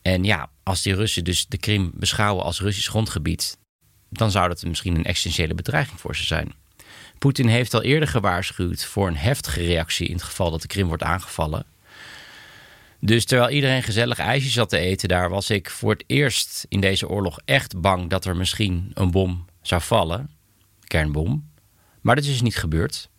En 0.02 0.24
ja, 0.24 0.50
als 0.62 0.82
die 0.82 0.94
Russen 0.94 1.24
dus 1.24 1.46
de 1.46 1.58
Krim 1.58 1.90
beschouwen 1.94 2.44
als 2.44 2.60
Russisch 2.60 2.88
grondgebied, 2.88 3.58
dan 4.08 4.30
zou 4.30 4.48
dat 4.48 4.64
misschien 4.64 4.94
een 4.94 5.04
existentiële 5.04 5.54
bedreiging 5.54 6.00
voor 6.00 6.16
ze 6.16 6.24
zijn. 6.24 6.52
Poetin 7.18 7.46
heeft 7.46 7.74
al 7.74 7.82
eerder 7.82 8.08
gewaarschuwd 8.08 8.84
voor 8.84 9.08
een 9.08 9.16
heftige 9.16 9.64
reactie 9.64 10.06
in 10.06 10.14
het 10.14 10.22
geval 10.22 10.50
dat 10.50 10.60
de 10.62 10.66
Krim 10.66 10.86
wordt 10.86 11.02
aangevallen. 11.02 11.66
Dus 13.00 13.24
terwijl 13.24 13.50
iedereen 13.50 13.82
gezellig 13.82 14.18
ijsjes 14.18 14.52
zat 14.52 14.68
te 14.68 14.78
eten 14.78 15.08
daar, 15.08 15.30
was 15.30 15.50
ik 15.50 15.70
voor 15.70 15.90
het 15.92 16.04
eerst 16.06 16.66
in 16.68 16.80
deze 16.80 17.08
oorlog 17.08 17.38
echt 17.44 17.80
bang 17.80 18.10
dat 18.10 18.24
er 18.24 18.36
misschien 18.36 18.90
een 18.94 19.10
bom 19.10 19.44
zou 19.62 19.82
vallen. 19.82 20.30
Kernbom. 20.86 21.50
Maar 22.00 22.14
dat 22.14 22.24
is 22.24 22.30
dus 22.30 22.42
niet 22.42 22.56
gebeurd. 22.56 23.10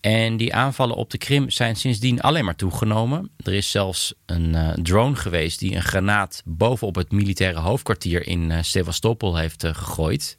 En 0.00 0.36
die 0.36 0.54
aanvallen 0.54 0.96
op 0.96 1.10
de 1.10 1.18
Krim 1.18 1.50
zijn 1.50 1.76
sindsdien 1.76 2.20
alleen 2.20 2.44
maar 2.44 2.56
toegenomen. 2.56 3.30
Er 3.36 3.54
is 3.54 3.70
zelfs 3.70 4.14
een 4.26 4.54
uh, 4.54 4.68
drone 4.68 5.16
geweest 5.16 5.58
die 5.58 5.74
een 5.74 5.82
granaat 5.82 6.42
bovenop 6.44 6.94
het 6.94 7.12
militaire 7.12 7.58
hoofdkwartier 7.58 8.26
in 8.26 8.50
uh, 8.50 8.58
Sevastopol 8.62 9.36
heeft 9.36 9.64
uh, 9.64 9.74
gegooid. 9.74 10.38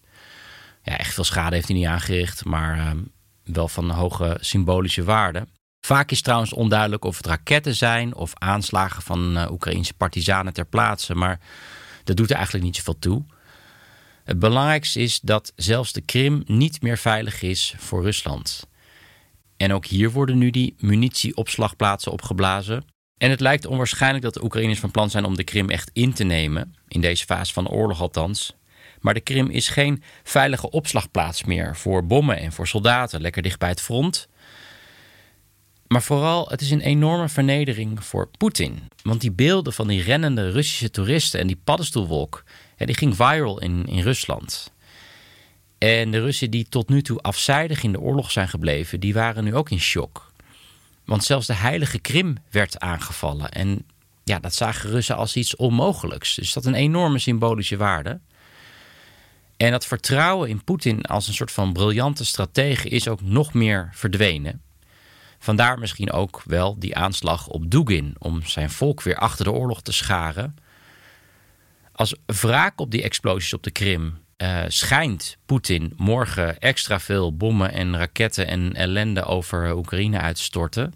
Ja, 0.84 0.98
echt 0.98 1.14
veel 1.14 1.24
schade 1.24 1.56
heeft 1.56 1.68
hij 1.68 1.78
niet 1.78 1.86
aangericht, 1.86 2.46
maar 2.46 2.96
wel 3.44 3.68
van 3.68 3.90
hoge 3.90 4.38
symbolische 4.40 5.04
waarde. 5.04 5.48
Vaak 5.86 6.12
is 6.12 6.22
trouwens 6.22 6.54
onduidelijk 6.54 7.06
of 7.06 7.18
het 7.18 7.26
raketten 7.26 7.76
zijn 7.76 8.16
of 8.16 8.32
aanslagen 8.34 9.02
van 9.02 9.52
Oekraïnse 9.52 9.94
partizanen 9.94 10.54
ter 10.54 10.66
plaatse, 10.66 11.16
maar 11.16 11.40
dat 12.04 12.18
doet 12.18 12.30
er 12.30 12.36
eigenlijk 12.36 12.66
niet 12.66 12.76
zoveel 12.76 13.00
toe. 13.00 13.24
Het 14.24 14.40
belangrijkste 14.40 15.00
is 15.00 15.20
dat 15.20 15.54
zelfs 15.56 15.94
de 15.94 16.02
Krim 16.02 16.44
niet 16.46 16.82
meer 16.82 16.98
veilig 16.98 17.42
is 17.42 17.74
voor 17.78 18.04
Rusland. 18.04 18.68
En 19.60 19.74
ook 19.74 19.86
hier 19.86 20.12
worden 20.12 20.38
nu 20.38 20.50
die 20.50 20.76
munitieopslagplaatsen 20.78 22.12
opgeblazen. 22.12 22.84
En 23.18 23.30
het 23.30 23.40
lijkt 23.40 23.66
onwaarschijnlijk 23.66 24.24
dat 24.24 24.34
de 24.34 24.44
Oekraïners 24.44 24.80
van 24.80 24.92
plan 24.92 25.10
zijn 25.10 25.26
om 25.26 25.36
de 25.36 25.44
Krim 25.44 25.70
echt 25.70 25.90
in 25.94 26.14
te 26.14 26.24
nemen, 26.24 26.76
in 26.88 27.02
deze 27.02 27.26
fase 27.26 27.54
van 27.54 27.64
de 27.64 27.70
oorlog 27.70 28.02
althans. 28.02 28.54
Maar 29.00 29.14
de 29.14 29.20
Krim 29.20 29.50
is 29.50 29.70
geen 29.70 30.04
veilige 30.24 30.70
opslagplaats 30.70 31.44
meer 31.44 31.76
voor 31.76 32.06
bommen 32.06 32.38
en 32.38 32.52
voor 32.52 32.68
soldaten, 32.68 33.22
lekker 33.22 33.42
dicht 33.42 33.60
bij 33.60 33.70
het 33.70 33.82
front. 33.82 34.28
Maar 35.88 36.04
vooral, 36.04 36.50
het 36.50 36.62
is 36.62 36.72
een 36.72 36.82
enorme 36.82 37.30
vernedering 37.30 38.04
voor 38.04 38.30
Poetin. 38.38 38.80
Want 39.04 39.22
die 39.22 39.32
beelden 39.32 39.74
van 39.74 39.88
die 39.88 40.02
rennende 40.02 40.52
Russische 40.52 40.92
toeristen 40.92 41.40
en 41.40 41.48
die 41.48 41.62
paddenstoelwolk, 41.64 42.44
die 42.78 42.98
ging 42.98 43.16
viral 43.16 43.62
in, 43.62 43.86
in 43.86 44.02
Rusland. 44.02 44.72
En 45.80 46.12
de 46.12 46.20
Russen 46.20 46.52
die 46.52 46.66
tot 46.70 46.90
nu 46.90 47.02
toe 47.02 47.20
afzijdig 47.20 47.84
in 47.84 47.92
de 47.92 48.00
oorlog 48.00 48.32
zijn 48.32 48.50
gebleven, 48.50 49.00
die 49.00 49.14
waren 49.14 49.44
nu 49.44 49.56
ook 49.56 49.70
in 49.70 49.80
shock. 49.80 50.32
Want 51.06 51.24
zelfs 51.24 51.48
de 51.48 51.54
heilige 51.54 52.00
Krim 52.00 52.38
werd 52.50 52.80
aangevallen. 52.80 53.52
En 53.52 53.86
ja, 54.24 54.40
dat 54.40 54.54
zagen 54.54 54.90
Russen 54.90 55.16
als 55.16 55.36
iets 55.36 55.56
onmogelijks. 55.56 56.36
Dus 56.36 56.54
dat 56.54 56.66
een 56.66 56.74
enorme 56.74 57.20
symbolische 57.20 57.78
waarde. 57.78 58.20
En 59.58 59.72
dat 59.72 59.86
vertrouwen 59.86 60.50
in 60.50 60.64
Poetin 60.64 61.02
als 61.06 61.28
een 61.28 61.34
soort 61.34 61.52
van 61.52 61.74
briljante 61.74 62.26
stratege 62.26 62.90
is 62.90 63.08
ook 63.08 63.22
nog 63.22 63.54
meer 63.54 63.90
verdwenen. 63.94 64.62
Vandaar 65.40 65.80
misschien 65.80 66.12
ook 66.12 66.42
wel 66.46 66.80
die 66.80 66.96
aanslag 66.96 67.48
op 67.48 67.72
Dugin 67.72 68.16
om 68.18 68.46
zijn 68.46 68.70
volk 68.70 69.02
weer 69.02 69.18
achter 69.18 69.46
de 69.46 69.52
oorlog 69.52 69.82
te 69.82 69.92
scharen. 69.92 70.56
Als 71.92 72.16
wraak 72.26 72.80
op 72.80 72.92
die 72.92 73.04
explosies 73.04 73.54
op 73.54 73.64
de 73.64 73.72
Krim 73.72 74.18
uh, 74.42 74.64
schijnt 74.68 75.38
Poetin 75.46 75.94
morgen 75.98 76.60
extra 76.60 77.00
veel 77.00 77.36
bommen 77.36 77.72
en 77.72 77.98
raketten 77.98 78.48
en 78.48 78.74
ellende 78.74 79.24
over 79.24 79.76
Oekraïne 79.76 80.20
uit 80.20 80.36
te 80.36 80.44
storten. 80.44 80.94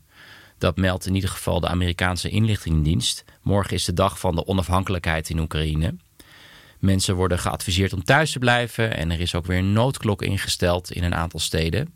Dat 0.57 0.77
meldt 0.77 1.05
in 1.05 1.15
ieder 1.15 1.29
geval 1.29 1.59
de 1.59 1.67
Amerikaanse 1.67 2.29
inlichtingendienst. 2.29 3.23
Morgen 3.41 3.73
is 3.73 3.85
de 3.85 3.93
dag 3.93 4.19
van 4.19 4.35
de 4.35 4.47
onafhankelijkheid 4.47 5.29
in 5.29 5.39
Oekraïne. 5.39 5.95
Mensen 6.79 7.15
worden 7.15 7.39
geadviseerd 7.39 7.93
om 7.93 8.03
thuis 8.03 8.31
te 8.31 8.39
blijven 8.39 8.97
en 8.97 9.11
er 9.11 9.19
is 9.19 9.35
ook 9.35 9.45
weer 9.45 9.57
een 9.57 9.73
noodklok 9.73 10.21
ingesteld 10.21 10.91
in 10.91 11.03
een 11.03 11.15
aantal 11.15 11.39
steden. 11.39 11.93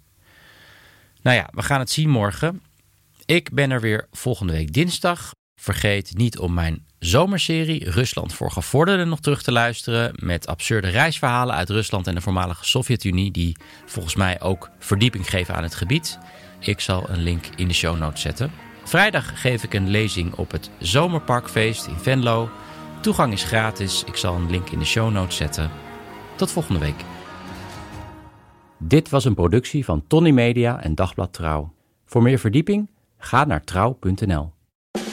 Nou 1.21 1.38
ja, 1.38 1.49
we 1.51 1.63
gaan 1.63 1.79
het 1.79 1.89
zien 1.89 2.10
morgen. 2.10 2.62
Ik 3.25 3.51
ben 3.51 3.71
er 3.71 3.81
weer 3.81 4.07
volgende 4.12 4.53
week 4.53 4.73
dinsdag. 4.73 5.31
Vergeet 5.55 6.17
niet 6.17 6.38
om 6.38 6.53
mijn 6.53 6.87
zomerserie 6.99 7.89
Rusland 7.89 8.33
voor 8.33 8.51
gevorderden 8.51 9.10
nog 9.10 9.19
terug 9.19 9.41
te 9.41 9.51
luisteren. 9.51 10.13
Met 10.15 10.47
absurde 10.47 10.88
reisverhalen 10.88 11.55
uit 11.55 11.69
Rusland 11.69 12.07
en 12.07 12.15
de 12.15 12.21
voormalige 12.21 12.65
Sovjet-Unie. 12.65 13.31
Die 13.31 13.57
volgens 13.86 14.15
mij 14.15 14.41
ook 14.41 14.69
verdieping 14.79 15.29
geven 15.29 15.55
aan 15.55 15.63
het 15.63 15.75
gebied. 15.75 16.17
Ik 16.60 16.79
zal 16.79 17.10
een 17.10 17.21
link 17.21 17.45
in 17.55 17.67
de 17.67 17.73
show 17.73 17.97
notes 17.97 18.21
zetten. 18.21 18.51
Vrijdag 18.83 19.41
geef 19.41 19.63
ik 19.63 19.73
een 19.73 19.89
lezing 19.89 20.33
op 20.33 20.51
het 20.51 20.69
Zomerparkfeest 20.79 21.88
in 21.88 21.97
Venlo. 21.97 22.49
Toegang 23.01 23.33
is 23.33 23.43
gratis. 23.43 24.03
Ik 24.03 24.15
zal 24.15 24.36
een 24.36 24.49
link 24.49 24.69
in 24.69 24.79
de 24.79 24.86
show 24.86 25.12
notes 25.12 25.36
zetten. 25.36 25.71
Tot 26.36 26.51
volgende 26.51 26.79
week. 26.79 27.03
Dit 28.77 29.10
was 29.10 29.25
een 29.25 29.33
productie 29.33 29.86
van 29.86 30.03
Tony 30.07 30.31
Media 30.31 30.81
en 30.81 30.95
Dagblad 30.95 31.33
Trouw. 31.33 31.73
Voor 32.05 32.21
meer 32.21 32.39
verdieping 32.39 32.89
ga 33.17 33.45
naar 33.45 33.63
trouw.nl. 33.63 34.57